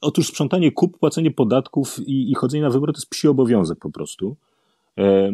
Otóż 0.00 0.28
sprzątanie 0.28 0.72
kup, 0.72 0.98
płacenie 0.98 1.30
podatków 1.30 1.98
i, 2.06 2.30
i 2.30 2.34
chodzenie 2.34 2.62
na 2.62 2.70
wybory 2.70 2.92
to 2.92 2.98
jest 2.98 3.10
psi 3.10 3.28
obowiązek 3.28 3.78
po 3.78 3.90
prostu. 3.90 4.36
E, 4.98 5.02
e, 5.02 5.32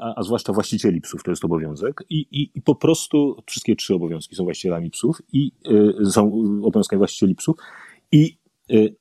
a, 0.00 0.14
a, 0.16 0.22
zwłaszcza 0.22 0.52
właścicieli 0.52 1.00
psów, 1.00 1.22
to 1.22 1.30
jest 1.30 1.44
obowiązek. 1.44 2.04
I, 2.10 2.26
i, 2.30 2.50
I, 2.54 2.62
po 2.62 2.74
prostu 2.74 3.42
wszystkie 3.46 3.76
trzy 3.76 3.94
obowiązki 3.94 4.36
są 4.36 4.44
właścicielami 4.44 4.90
psów 4.90 5.22
i 5.32 5.52
y, 6.02 6.10
są 6.10 6.26
obowiązkami 6.64 6.98
właścicieli 6.98 7.34
psów. 7.34 7.56
I 8.12 8.36
y, 8.70 8.94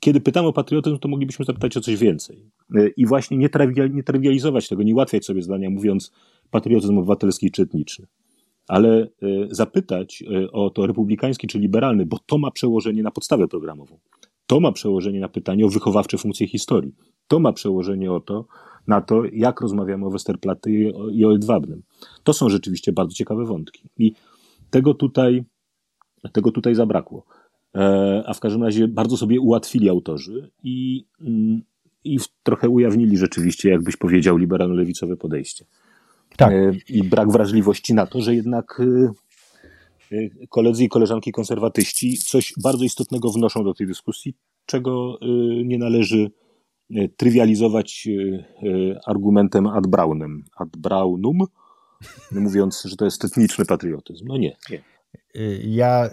kiedy 0.00 0.20
pytamy 0.20 0.48
o 0.48 0.52
patriotyzm, 0.52 0.98
to 0.98 1.08
moglibyśmy 1.08 1.44
zapytać 1.44 1.76
o 1.76 1.80
coś 1.80 1.96
więcej. 1.96 2.50
Y, 2.76 2.92
I 2.96 3.06
właśnie 3.06 3.36
nie, 3.36 3.48
nie 3.90 4.02
trywializować 4.02 4.68
tego, 4.68 4.82
nie 4.82 4.94
ułatwiać 4.94 5.24
sobie 5.24 5.42
zdania, 5.42 5.70
mówiąc 5.70 6.12
patriotyzm 6.50 6.98
obywatelski 6.98 7.50
czy 7.50 7.62
etniczny. 7.62 8.06
Ale 8.68 9.08
zapytać 9.50 10.24
o 10.52 10.70
to 10.70 10.86
republikański 10.86 11.46
czy 11.46 11.58
liberalny, 11.58 12.06
bo 12.06 12.18
to 12.26 12.38
ma 12.38 12.50
przełożenie 12.50 13.02
na 13.02 13.10
podstawę 13.10 13.48
programową. 13.48 13.98
To 14.52 14.60
ma 14.60 14.72
przełożenie 14.72 15.20
na 15.20 15.28
pytanie 15.28 15.66
o 15.66 15.68
wychowawcze 15.68 16.18
funkcje 16.18 16.48
historii. 16.48 16.94
To 17.28 17.40
ma 17.40 17.52
przełożenie 17.52 18.12
o 18.12 18.20
to, 18.20 18.46
na 18.86 19.00
to, 19.00 19.22
jak 19.32 19.60
rozmawiamy 19.60 20.06
o 20.06 20.10
Westerplatte 20.10 20.70
i 21.12 21.24
o, 21.24 21.34
Edwabnym. 21.34 21.82
To 22.24 22.32
są 22.32 22.48
rzeczywiście 22.48 22.92
bardzo 22.92 23.14
ciekawe 23.14 23.44
wątki. 23.44 23.82
I 23.98 24.12
tego 24.70 24.94
tutaj, 24.94 25.44
tego 26.32 26.52
tutaj 26.52 26.74
zabrakło. 26.74 27.24
E, 27.74 28.22
a 28.26 28.34
w 28.34 28.40
każdym 28.40 28.62
razie 28.62 28.88
bardzo 28.88 29.16
sobie 29.16 29.40
ułatwili 29.40 29.88
autorzy 29.88 30.50
i, 30.62 31.04
mm, 31.20 31.62
i 32.04 32.18
trochę 32.42 32.68
ujawnili 32.68 33.16
rzeczywiście, 33.16 33.70
jakbyś 33.70 33.96
powiedział, 33.96 34.36
liberalno-lewicowe 34.36 35.16
podejście. 35.16 35.64
Tak. 36.36 36.52
E, 36.52 36.72
I 36.88 37.02
brak 37.02 37.30
wrażliwości 37.30 37.94
na 37.94 38.06
to, 38.06 38.20
że 38.20 38.34
jednak 38.34 38.80
e, 38.80 39.12
koledzy 40.48 40.84
i 40.84 40.88
koleżanki 40.88 41.32
konserwatyści 41.32 42.18
coś 42.18 42.52
bardzo 42.62 42.84
istotnego 42.84 43.32
wnoszą 43.32 43.64
do 43.64 43.74
tej 43.74 43.86
dyskusji, 43.86 44.34
czego 44.66 45.18
nie 45.64 45.78
należy 45.78 46.30
E, 46.94 47.08
trywializować 47.08 48.08
argumentem 49.06 49.66
ad 49.66 49.86
braunem, 49.86 50.44
ad 50.56 50.76
braunum, 50.76 51.38
mówiąc, 52.32 52.82
że 52.84 52.96
to 52.96 53.04
jest 53.04 53.24
etniczny 53.24 53.64
patriotyzm. 53.64 54.26
No 54.28 54.36
nie, 54.36 54.56
nie. 54.70 54.82
Ja 55.64 56.10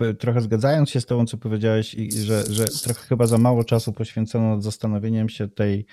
y, 0.00 0.14
trochę 0.14 0.40
zgadzając 0.40 0.90
się 0.90 1.00
z 1.00 1.06
Tobą, 1.06 1.26
co 1.26 1.36
powiedziałeś, 1.36 1.96
że, 2.24 2.44
że 2.50 2.64
trochę 2.64 3.06
chyba 3.08 3.26
za 3.26 3.38
mało 3.38 3.64
czasu 3.64 3.92
poświęcono 3.92 4.60
zastanowieniem 4.60 5.28
się 5.28 5.48
tej 5.48 5.86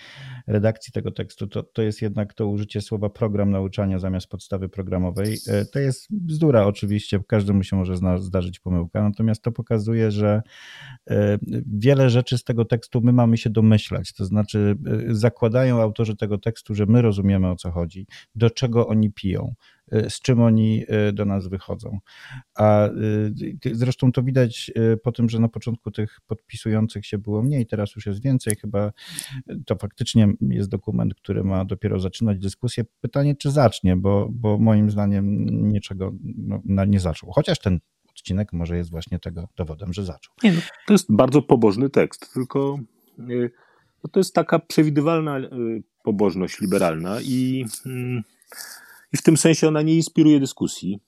redakcji 0.47 0.93
tego 0.93 1.11
tekstu, 1.11 1.47
to, 1.47 1.63
to 1.63 1.81
jest 1.81 2.01
jednak 2.01 2.33
to 2.33 2.47
użycie 2.47 2.81
słowa 2.81 3.09
program 3.09 3.51
nauczania 3.51 3.99
zamiast 3.99 4.27
podstawy 4.27 4.69
programowej. 4.69 5.33
Y, 5.33 5.65
to 5.71 5.79
jest 5.79 6.07
bzdura 6.09 6.65
oczywiście, 6.65 7.19
każdemu 7.27 7.63
się 7.63 7.75
może 7.75 7.95
zdarzyć 8.17 8.59
pomyłka, 8.59 9.03
natomiast 9.03 9.41
to 9.41 9.51
pokazuje, 9.51 10.11
że 10.11 10.41
y, 11.11 11.15
wiele 11.65 12.09
rzeczy 12.09 12.37
z 12.37 12.43
tego 12.43 12.65
tekstu 12.65 13.01
my 13.01 13.13
mamy 13.13 13.37
się 13.37 13.49
domyślać, 13.49 14.13
to 14.13 14.25
znaczy 14.25 14.75
zakładają 15.07 15.81
autorzy 15.81 16.15
tego 16.15 16.37
tekstu, 16.37 16.75
że 16.75 16.85
my 16.85 17.01
rozumiemy 17.01 17.49
o 17.49 17.55
co 17.55 17.71
chodzi, 17.71 18.07
do 18.35 18.49
czego 18.49 18.87
oni 18.87 19.11
piją, 19.11 19.53
z 20.09 20.19
czym 20.19 20.41
oni 20.41 20.85
do 21.13 21.25
nas 21.25 21.47
wychodzą. 21.47 21.99
A 22.55 22.87
y, 22.87 23.59
zresztą 23.71 24.11
to 24.11 24.23
widać 24.23 24.71
y, 24.93 24.97
po 24.97 25.11
tym, 25.11 25.29
że 25.29 25.39
na 25.39 25.47
początku 25.47 25.91
tych 25.91 26.19
podpisujących 26.27 27.05
się 27.05 27.17
było 27.17 27.43
mniej, 27.43 27.65
teraz 27.65 27.95
już 27.95 28.05
jest 28.05 28.23
więcej. 28.23 28.55
Chyba 28.55 28.91
to 29.65 29.75
faktycznie 29.75 30.33
jest 30.41 30.69
dokument, 30.69 31.15
który 31.15 31.43
ma 31.43 31.65
dopiero 31.65 31.99
zaczynać 31.99 32.39
dyskusję. 32.39 32.83
Pytanie, 33.01 33.35
czy 33.35 33.51
zacznie, 33.51 33.97
bo, 33.97 34.27
bo 34.31 34.57
moim 34.57 34.91
zdaniem 34.91 35.45
niczego 35.71 36.11
no, 36.65 36.85
nie 36.85 36.99
zaczął. 36.99 37.31
Chociaż 37.31 37.59
ten 37.59 37.79
odcinek 38.09 38.53
może 38.53 38.77
jest 38.77 38.91
właśnie 38.91 39.19
tego 39.19 39.47
dowodem, 39.55 39.93
że 39.93 40.05
zaczął. 40.05 40.35
Nie, 40.43 40.51
no, 40.51 40.61
to 40.87 40.93
jest 40.93 41.15
bardzo 41.15 41.41
pobożny 41.41 41.89
tekst, 41.89 42.33
tylko 42.33 42.79
y, 43.19 43.51
no, 44.03 44.09
to 44.11 44.19
jest 44.19 44.35
taka 44.35 44.59
przewidywalna 44.59 45.39
pobożność 46.03 46.61
liberalna 46.61 47.21
i. 47.21 47.65
I 49.13 49.17
w 49.17 49.21
tym 49.21 49.37
sensie 49.37 49.67
ona 49.67 49.81
nie 49.81 49.95
inspiruje 49.95 50.39
dyskusji. 50.39 50.99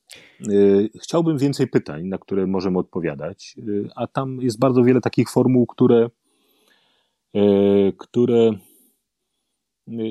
Y, 0.49 0.89
chciałbym 1.01 1.37
więcej 1.37 1.67
pytań, 1.67 2.05
na 2.05 2.17
które 2.17 2.47
możemy 2.47 2.79
odpowiadać, 2.79 3.55
y, 3.67 3.89
a 3.95 4.07
tam 4.07 4.41
jest 4.41 4.59
bardzo 4.59 4.83
wiele 4.83 5.01
takich 5.01 5.29
formuł, 5.29 5.65
które, 5.65 6.09
y, 7.35 7.93
które 7.97 8.51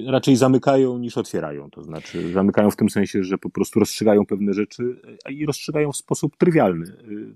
raczej 0.06 0.36
zamykają 0.36 0.98
niż 0.98 1.18
otwierają. 1.18 1.70
To 1.70 1.82
znaczy, 1.82 2.32
zamykają 2.32 2.70
w 2.70 2.76
tym 2.76 2.90
sensie, 2.90 3.24
że 3.24 3.38
po 3.38 3.50
prostu 3.50 3.80
rozstrzygają 3.80 4.26
pewne 4.26 4.52
rzeczy 4.52 5.00
i 5.30 5.46
rozstrzygają 5.46 5.92
w 5.92 5.96
sposób 5.96 6.36
trywialny. 6.36 6.86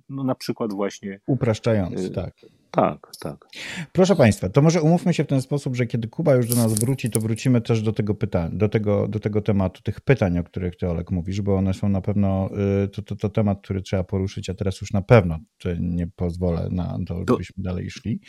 No, 0.09 0.25
na 0.25 0.35
przykład 0.35 0.73
właśnie. 0.73 1.21
Upraszczając, 1.27 2.13
tak. 2.13 2.35
Tak, 2.77 3.11
tak. 3.21 3.49
Proszę 3.93 4.17
Państwa, 4.17 4.49
to 4.49 4.63
może 4.63 4.83
umówmy 4.83 5.15
się 5.15 5.25
w 5.25 5.27
ten 5.27 5.43
sposób, 5.43 5.77
że 5.77 5.87
kiedy 5.87 6.09
Kuba 6.09 6.35
już 6.35 6.47
do 6.47 6.57
nas 6.57 6.81
wróci, 6.81 7.11
to 7.11 7.21
wrócimy 7.21 7.61
też 7.61 7.83
do 7.83 7.93
tego 7.93 8.15
pytania, 8.15 8.51
do 8.53 8.69
tego, 8.69 9.09
do 9.09 9.21
tego 9.21 9.41
tematu, 9.43 9.83
tych 9.83 10.01
pytań, 10.01 10.39
o 10.39 10.45
których 10.45 10.77
Ty, 10.77 10.89
Olek, 10.89 11.11
mówisz, 11.11 11.41
bo 11.41 11.57
one 11.57 11.75
są 11.75 11.89
na 11.89 12.01
pewno, 12.01 12.51
y, 12.85 12.89
to, 12.89 13.03
to, 13.03 13.17
to 13.17 13.29
temat, 13.29 13.63
który 13.63 13.83
trzeba 13.83 14.05
poruszyć, 14.05 14.51
a 14.51 14.55
teraz 14.55 14.81
już 14.81 14.93
na 14.93 15.03
pewno 15.03 15.39
nie 15.81 16.07
pozwolę 16.07 16.69
na 16.71 16.99
to, 17.07 17.19
żebyśmy 17.29 17.55
to, 17.57 17.63
dalej 17.63 17.91
szli. 17.91 18.21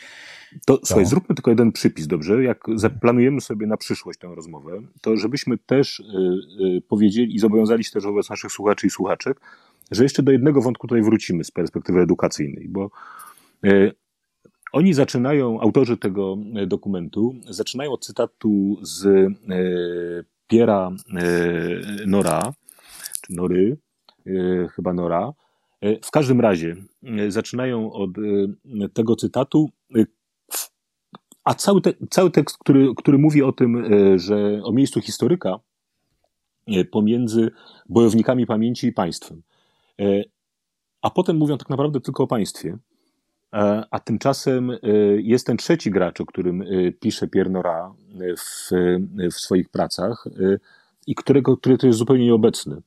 To, 0.66 0.78
to 0.78 0.86
słuchaj, 0.86 1.06
zróbmy 1.06 1.36
tylko 1.36 1.52
jeden 1.52 1.72
przypis, 1.72 2.08
dobrze? 2.08 2.44
Jak 2.44 2.64
zaplanujemy 2.76 3.42
sobie 3.42 3.68
na 3.68 3.78
przyszłość 3.78 4.20
tę 4.20 4.28
rozmowę, 4.36 4.82
to 5.02 5.18
żebyśmy 5.18 5.58
też 5.58 6.00
y, 6.00 6.04
y, 6.78 6.82
powiedzieli 6.82 7.36
i 7.36 7.40
zobowiązali 7.40 7.84
się 7.84 7.92
też 7.92 8.04
wobec 8.04 8.30
naszych 8.30 8.52
słuchaczy 8.52 8.88
i 8.88 8.90
słuchaczek, 8.90 9.42
że 9.92 10.04
jeszcze 10.04 10.24
do 10.24 10.32
jednego 10.32 10.62
wątku 10.62 10.88
tutaj 10.88 11.04
wrócimy 11.04 11.44
z 11.44 11.52
perspektywy 11.52 12.00
edukacyjnej, 12.00 12.70
bo 12.70 12.90
oni 14.72 14.94
zaczynają, 14.94 15.62
autorzy 15.62 15.98
tego 15.98 16.38
e, 16.56 16.68
dokumentu, 16.68 17.36
zaczynają 17.50 17.92
od 17.92 18.06
cytatu 18.06 18.78
z 18.82 19.06
e, 19.06 19.30
Piera 20.48 20.92
e, 21.16 21.24
Nora, 22.06 22.54
czy 23.22 23.34
Nory, 23.34 23.78
chyba 24.76 24.94
Nora. 24.94 25.34
W 26.04 26.12
każdym 26.12 26.42
razie 26.42 26.76
zaczynają 27.28 27.92
od 27.92 28.10
tego 28.94 29.16
cytatu, 29.16 29.70
a 31.44 31.54
cały, 31.54 31.82
te, 31.82 31.94
cały 32.10 32.32
tekst, 32.32 32.58
który, 32.58 32.88
który 32.98 33.18
mówi 33.18 33.44
o 33.44 33.52
tym, 33.52 33.84
że 34.20 34.62
o 34.64 34.72
miejscu 34.72 35.02
historyka 35.02 35.60
pomiędzy 36.92 37.52
bojownikami 37.90 38.46
pamięci 38.46 38.88
i 38.88 38.94
państwem. 38.94 39.42
A 41.02 41.10
potem 41.10 41.38
mówią 41.38 41.58
tak 41.58 41.70
naprawdę 41.70 42.02
tylko 42.02 42.24
o 42.24 42.28
państwie. 42.28 42.78
E, 43.54 43.84
a 43.92 44.00
tymczasem 44.00 44.72
e, 44.72 44.78
jest 45.22 45.48
ten 45.48 45.58
trzeci 45.58 45.92
gracz, 45.92 46.22
o 46.22 46.26
którym 46.26 46.62
e, 46.62 46.92
pisze 46.92 47.28
Pierre 47.28 47.50
Nora 47.50 47.94
w, 48.38 48.70
w 49.32 49.34
swoich 49.34 49.70
pracach 49.70 50.26
i 51.08 51.16
którego, 51.16 51.58
który 51.58 51.78
to 51.78 51.88
jest 51.88 52.00
zupełnie 52.00 52.26
nieobecny. 52.26 52.82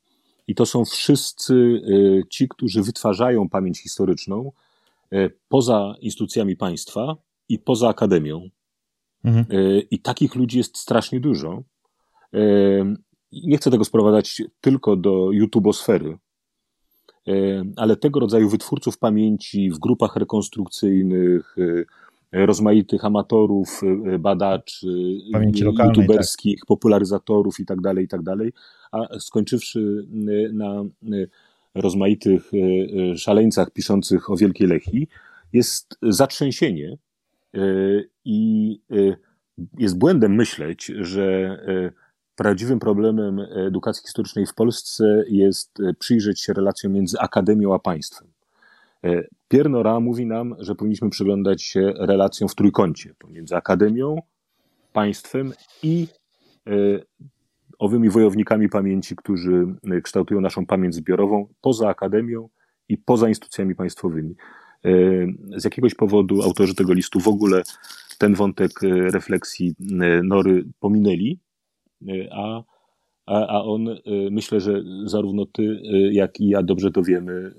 I 0.46 0.54
to 0.54 0.66
są 0.66 0.84
wszyscy 0.84 1.82
ci, 2.30 2.48
którzy 2.48 2.82
wytwarzają 2.82 3.48
pamięć 3.48 3.82
historyczną 3.82 4.52
poza 5.48 5.94
instytucjami 6.00 6.56
państwa 6.56 7.16
i 7.48 7.58
poza 7.58 7.88
akademią. 7.88 8.48
Mhm. 9.24 9.46
I 9.90 9.98
takich 9.98 10.34
ludzi 10.34 10.58
jest 10.58 10.78
strasznie 10.78 11.20
dużo. 11.20 11.62
Nie 13.32 13.56
chcę 13.56 13.70
tego 13.70 13.84
sprowadzać 13.84 14.42
tylko 14.61 14.96
do 14.96 15.32
YouTubeosfery, 15.32 16.18
ale 17.77 17.97
tego 17.97 18.21
rodzaju 18.21 18.49
wytwórców 18.49 18.99
pamięci 18.99 19.71
w 19.71 19.79
grupach 19.79 20.16
rekonstrukcyjnych, 20.16 21.57
rozmaitych 22.33 23.05
amatorów, 23.05 23.81
badaczy, 24.18 25.18
Pamięci 25.33 25.64
lokalnej, 25.64 25.97
youtuberskich, 25.97 26.61
tak. 26.61 26.66
popularyzatorów 26.66 27.61
i 27.61 27.66
tak 27.66 27.81
dalej, 27.81 28.05
i 28.05 28.09
tak 28.09 28.23
dalej, 28.23 28.53
a 28.93 29.18
skończywszy 29.18 30.07
na 30.53 30.85
rozmaitych 31.75 32.51
szaleńcach 33.16 33.71
piszących 33.71 34.31
o 34.31 34.37
Wielkiej 34.37 34.68
Lechii, 34.68 35.09
jest 35.53 35.99
zatrzęsienie 36.03 36.97
i 38.25 38.81
jest 39.79 39.99
błędem 39.99 40.35
myśleć, 40.35 40.93
że 41.01 41.59
Prawdziwym 42.41 42.78
problemem 42.78 43.41
edukacji 43.41 44.03
historycznej 44.03 44.47
w 44.47 44.55
Polsce 44.55 45.24
jest 45.28 45.80
e, 45.80 45.95
przyjrzeć 45.95 46.41
się 46.41 46.53
relacjom 46.53 46.93
między 46.93 47.18
akademią 47.18 47.74
a 47.74 47.78
państwem. 47.78 48.28
E, 49.05 49.22
Pierre 49.49 49.70
Nora 49.70 50.01
mówi 50.01 50.26
nam, 50.26 50.55
że 50.59 50.74
powinniśmy 50.74 51.11
przyglądać 51.11 51.62
się 51.62 51.93
relacjom 51.99 52.49
w 52.49 52.55
trójkącie 52.55 53.14
pomiędzy 53.18 53.57
akademią, 53.57 54.22
państwem 54.93 55.53
i 55.82 56.09
e, 56.66 56.72
owymi 57.78 58.11
wojownikami 58.11 58.68
pamięci, 58.68 59.16
którzy 59.16 59.66
kształtują 60.03 60.41
naszą 60.41 60.66
pamięć 60.66 60.95
zbiorową 60.95 61.49
poza 61.61 61.88
akademią 61.88 62.49
i 62.88 62.99
poza 62.99 63.28
instytucjami 63.28 63.74
państwowymi. 63.74 64.34
Z 65.57 65.64
jakiegoś 65.64 65.95
powodu 65.95 66.43
autorzy 66.43 66.74
tego 66.74 66.93
listu 66.93 67.20
w 67.20 67.28
ogóle 67.28 67.62
ten 68.18 68.34
wątek 68.34 68.70
refleksji 69.12 69.74
Nory 70.22 70.64
pominęli 70.80 71.38
a, 72.30 72.62
a, 73.26 73.46
a 73.46 73.62
on, 73.62 73.88
y, 73.88 73.98
myślę, 74.30 74.61
że 74.61 74.82
zarówno 75.05 75.46
ty, 75.46 75.62
y, 75.62 76.12
jak 76.12 76.40
i 76.40 76.48
ja 76.48 76.62
dobrze 76.62 76.90
to 76.90 77.03
wiemy, 77.03 77.55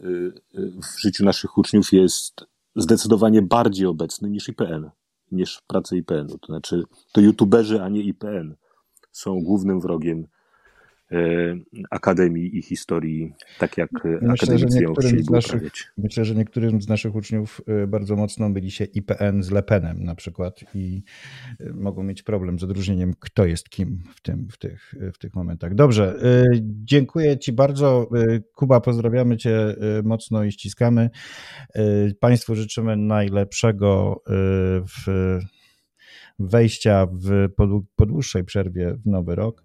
w 0.53 1.01
życiu 1.01 1.25
naszych 1.25 1.57
uczniów 1.57 1.93
jest 1.93 2.45
zdecydowanie 2.75 3.41
bardziej 3.41 3.87
obecny 3.87 4.29
niż 4.29 4.49
IPN, 4.49 4.89
niż 5.31 5.61
prace 5.67 5.97
IPN-u. 5.97 6.37
To 6.37 6.45
znaczy, 6.45 6.83
to 7.11 7.21
youtuberzy, 7.21 7.81
a 7.81 7.89
nie 7.89 8.01
IPN 8.01 8.55
są 9.11 9.41
głównym 9.43 9.81
wrogiem 9.81 10.27
akademii 11.89 12.57
i 12.57 12.61
historii, 12.61 13.33
tak 13.59 13.77
jak 13.77 13.89
myślę, 14.03 14.33
akademicy 14.33 14.83
ją 14.83 14.93
chcieli 14.93 15.23
Myślę, 15.97 16.25
że 16.25 16.35
niektórym 16.35 16.81
z 16.81 16.87
naszych 16.87 17.15
uczniów 17.15 17.61
e, 17.67 17.87
bardzo 17.87 18.15
mocno 18.15 18.49
byli 18.49 18.71
się 18.71 18.85
IPN 18.85 19.43
z 19.43 19.51
Lepenem 19.51 20.03
na 20.03 20.15
przykład 20.15 20.59
i 20.75 21.03
e, 21.59 21.73
mogą 21.73 22.03
mieć 22.03 22.23
problem 22.23 22.59
z 22.59 22.63
odróżnieniem, 22.63 23.13
kto 23.19 23.45
jest 23.45 23.69
kim 23.69 24.03
w, 24.15 24.21
tym, 24.21 24.47
w, 24.51 24.57
tych, 24.57 24.95
w 25.13 25.17
tych 25.17 25.35
momentach. 25.35 25.75
Dobrze, 25.75 26.19
dziękuję 26.63 27.37
Ci 27.37 27.53
bardzo. 27.53 28.09
Kuba, 28.55 28.81
pozdrawiamy 28.81 29.37
Cię 29.37 29.75
mocno 30.03 30.43
i 30.43 30.51
ściskamy. 30.51 31.09
Państwu 32.19 32.55
życzymy 32.55 32.97
najlepszego 32.97 34.23
w 34.97 35.11
wejścia 36.39 37.07
w, 37.11 37.47
po 37.95 38.05
dłuższej 38.05 38.43
przerwie 38.43 38.93
w 38.93 39.05
nowy 39.05 39.35
rok. 39.35 39.63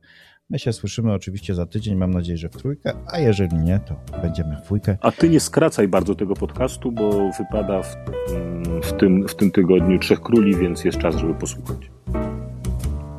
My 0.51 0.59
się 0.59 0.73
słyszymy 0.73 1.13
oczywiście 1.13 1.55
za 1.55 1.67
tydzień, 1.67 1.97
mam 1.97 2.11
nadzieję, 2.11 2.39
że 2.39 2.49
w 2.49 2.57
trójkę, 2.57 2.93
a 3.13 3.19
jeżeli 3.19 3.57
nie, 3.57 3.81
to 3.81 4.19
będziemy 4.23 4.57
w 4.57 4.63
dwójkę. 4.63 4.97
A 5.01 5.13
ty 5.13 5.29
nie 5.29 5.41
skracaj 5.41 5.89
bardzo 5.89 6.15
tego 6.15 6.35
podcastu, 6.35 6.93
bo 6.93 7.31
wypada 7.39 7.83
w, 7.83 7.97
mm, 8.31 8.83
w, 8.83 8.93
tym, 8.93 9.29
w 9.29 9.35
tym 9.35 9.51
tygodniu 9.51 9.99
Trzech 9.99 10.21
Króli, 10.21 10.57
więc 10.57 10.85
jest 10.85 10.99
czas, 10.99 11.17
żeby 11.17 11.35
posłuchać. 11.35 11.91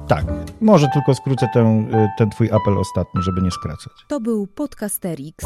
Tak, 0.08 0.26
może 0.62 0.88
tylko 0.94 1.16
skrócę 1.16 1.48
ten, 1.54 1.88
ten 2.18 2.30
twój 2.30 2.52
apel 2.52 2.78
ostatni, 2.78 3.22
żeby 3.24 3.42
nie 3.42 3.52
skracać. 3.52 3.94
To 4.08 4.20
był 4.20 4.48
Podcasterix. 4.48 5.46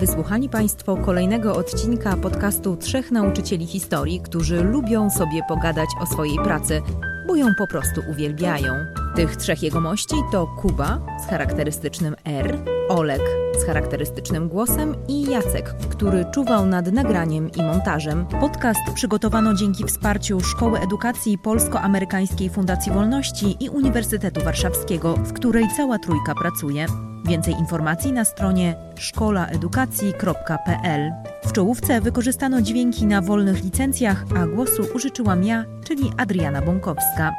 Wysłuchali 0.00 0.48
Państwo 0.48 0.96
kolejnego 0.96 1.56
odcinka 1.56 2.16
podcastu 2.16 2.76
Trzech 2.76 3.10
Nauczycieli 3.10 3.66
Historii, 3.66 4.20
którzy 4.20 4.64
lubią 4.64 5.10
sobie 5.10 5.42
pogadać 5.48 5.88
o 6.00 6.06
swojej 6.06 6.36
pracy, 6.36 6.82
bo 7.28 7.36
ją 7.36 7.54
po 7.54 7.66
prostu 7.66 8.02
uwielbiają. 8.10 8.72
Tych 9.16 9.36
trzech 9.36 9.62
jegomości 9.62 10.14
to 10.32 10.46
Kuba 10.46 11.00
z 11.24 11.30
charakterystycznym 11.30 12.16
R, 12.24 12.58
Olek 12.88 13.20
z 13.58 13.64
charakterystycznym 13.64 14.48
głosem 14.48 14.94
i 15.08 15.22
Jacek, 15.22 15.74
który 15.90 16.24
czuwał 16.34 16.66
nad 16.66 16.92
nagraniem 16.92 17.50
i 17.52 17.62
montażem. 17.62 18.26
Podcast 18.26 18.80
przygotowano 18.94 19.54
dzięki 19.54 19.84
wsparciu 19.84 20.40
Szkoły 20.40 20.80
Edukacji 20.80 21.38
Polsko-Amerykańskiej 21.38 22.50
Fundacji 22.50 22.92
Wolności 22.92 23.64
i 23.64 23.68
Uniwersytetu 23.68 24.44
Warszawskiego, 24.44 25.14
w 25.14 25.32
której 25.32 25.64
cała 25.76 25.98
trójka 25.98 26.34
pracuje. 26.34 26.86
Więcej 27.28 27.54
informacji 27.54 28.12
na 28.12 28.24
stronie 28.24 28.76
szkolaedukacji.pl. 28.96 31.12
W 31.44 31.52
czołówce 31.52 32.00
wykorzystano 32.00 32.62
dźwięki 32.62 33.06
na 33.06 33.22
wolnych 33.22 33.64
licencjach, 33.64 34.24
a 34.36 34.46
głosu 34.46 34.86
użyczyłam 34.94 35.44
ja, 35.44 35.64
czyli 35.84 36.12
Adriana 36.16 36.62
Bąkowska. 36.62 37.32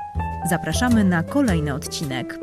Zapraszamy 0.50 1.04
na 1.04 1.24
kolejny 1.24 1.74
odcinek. 1.74 2.40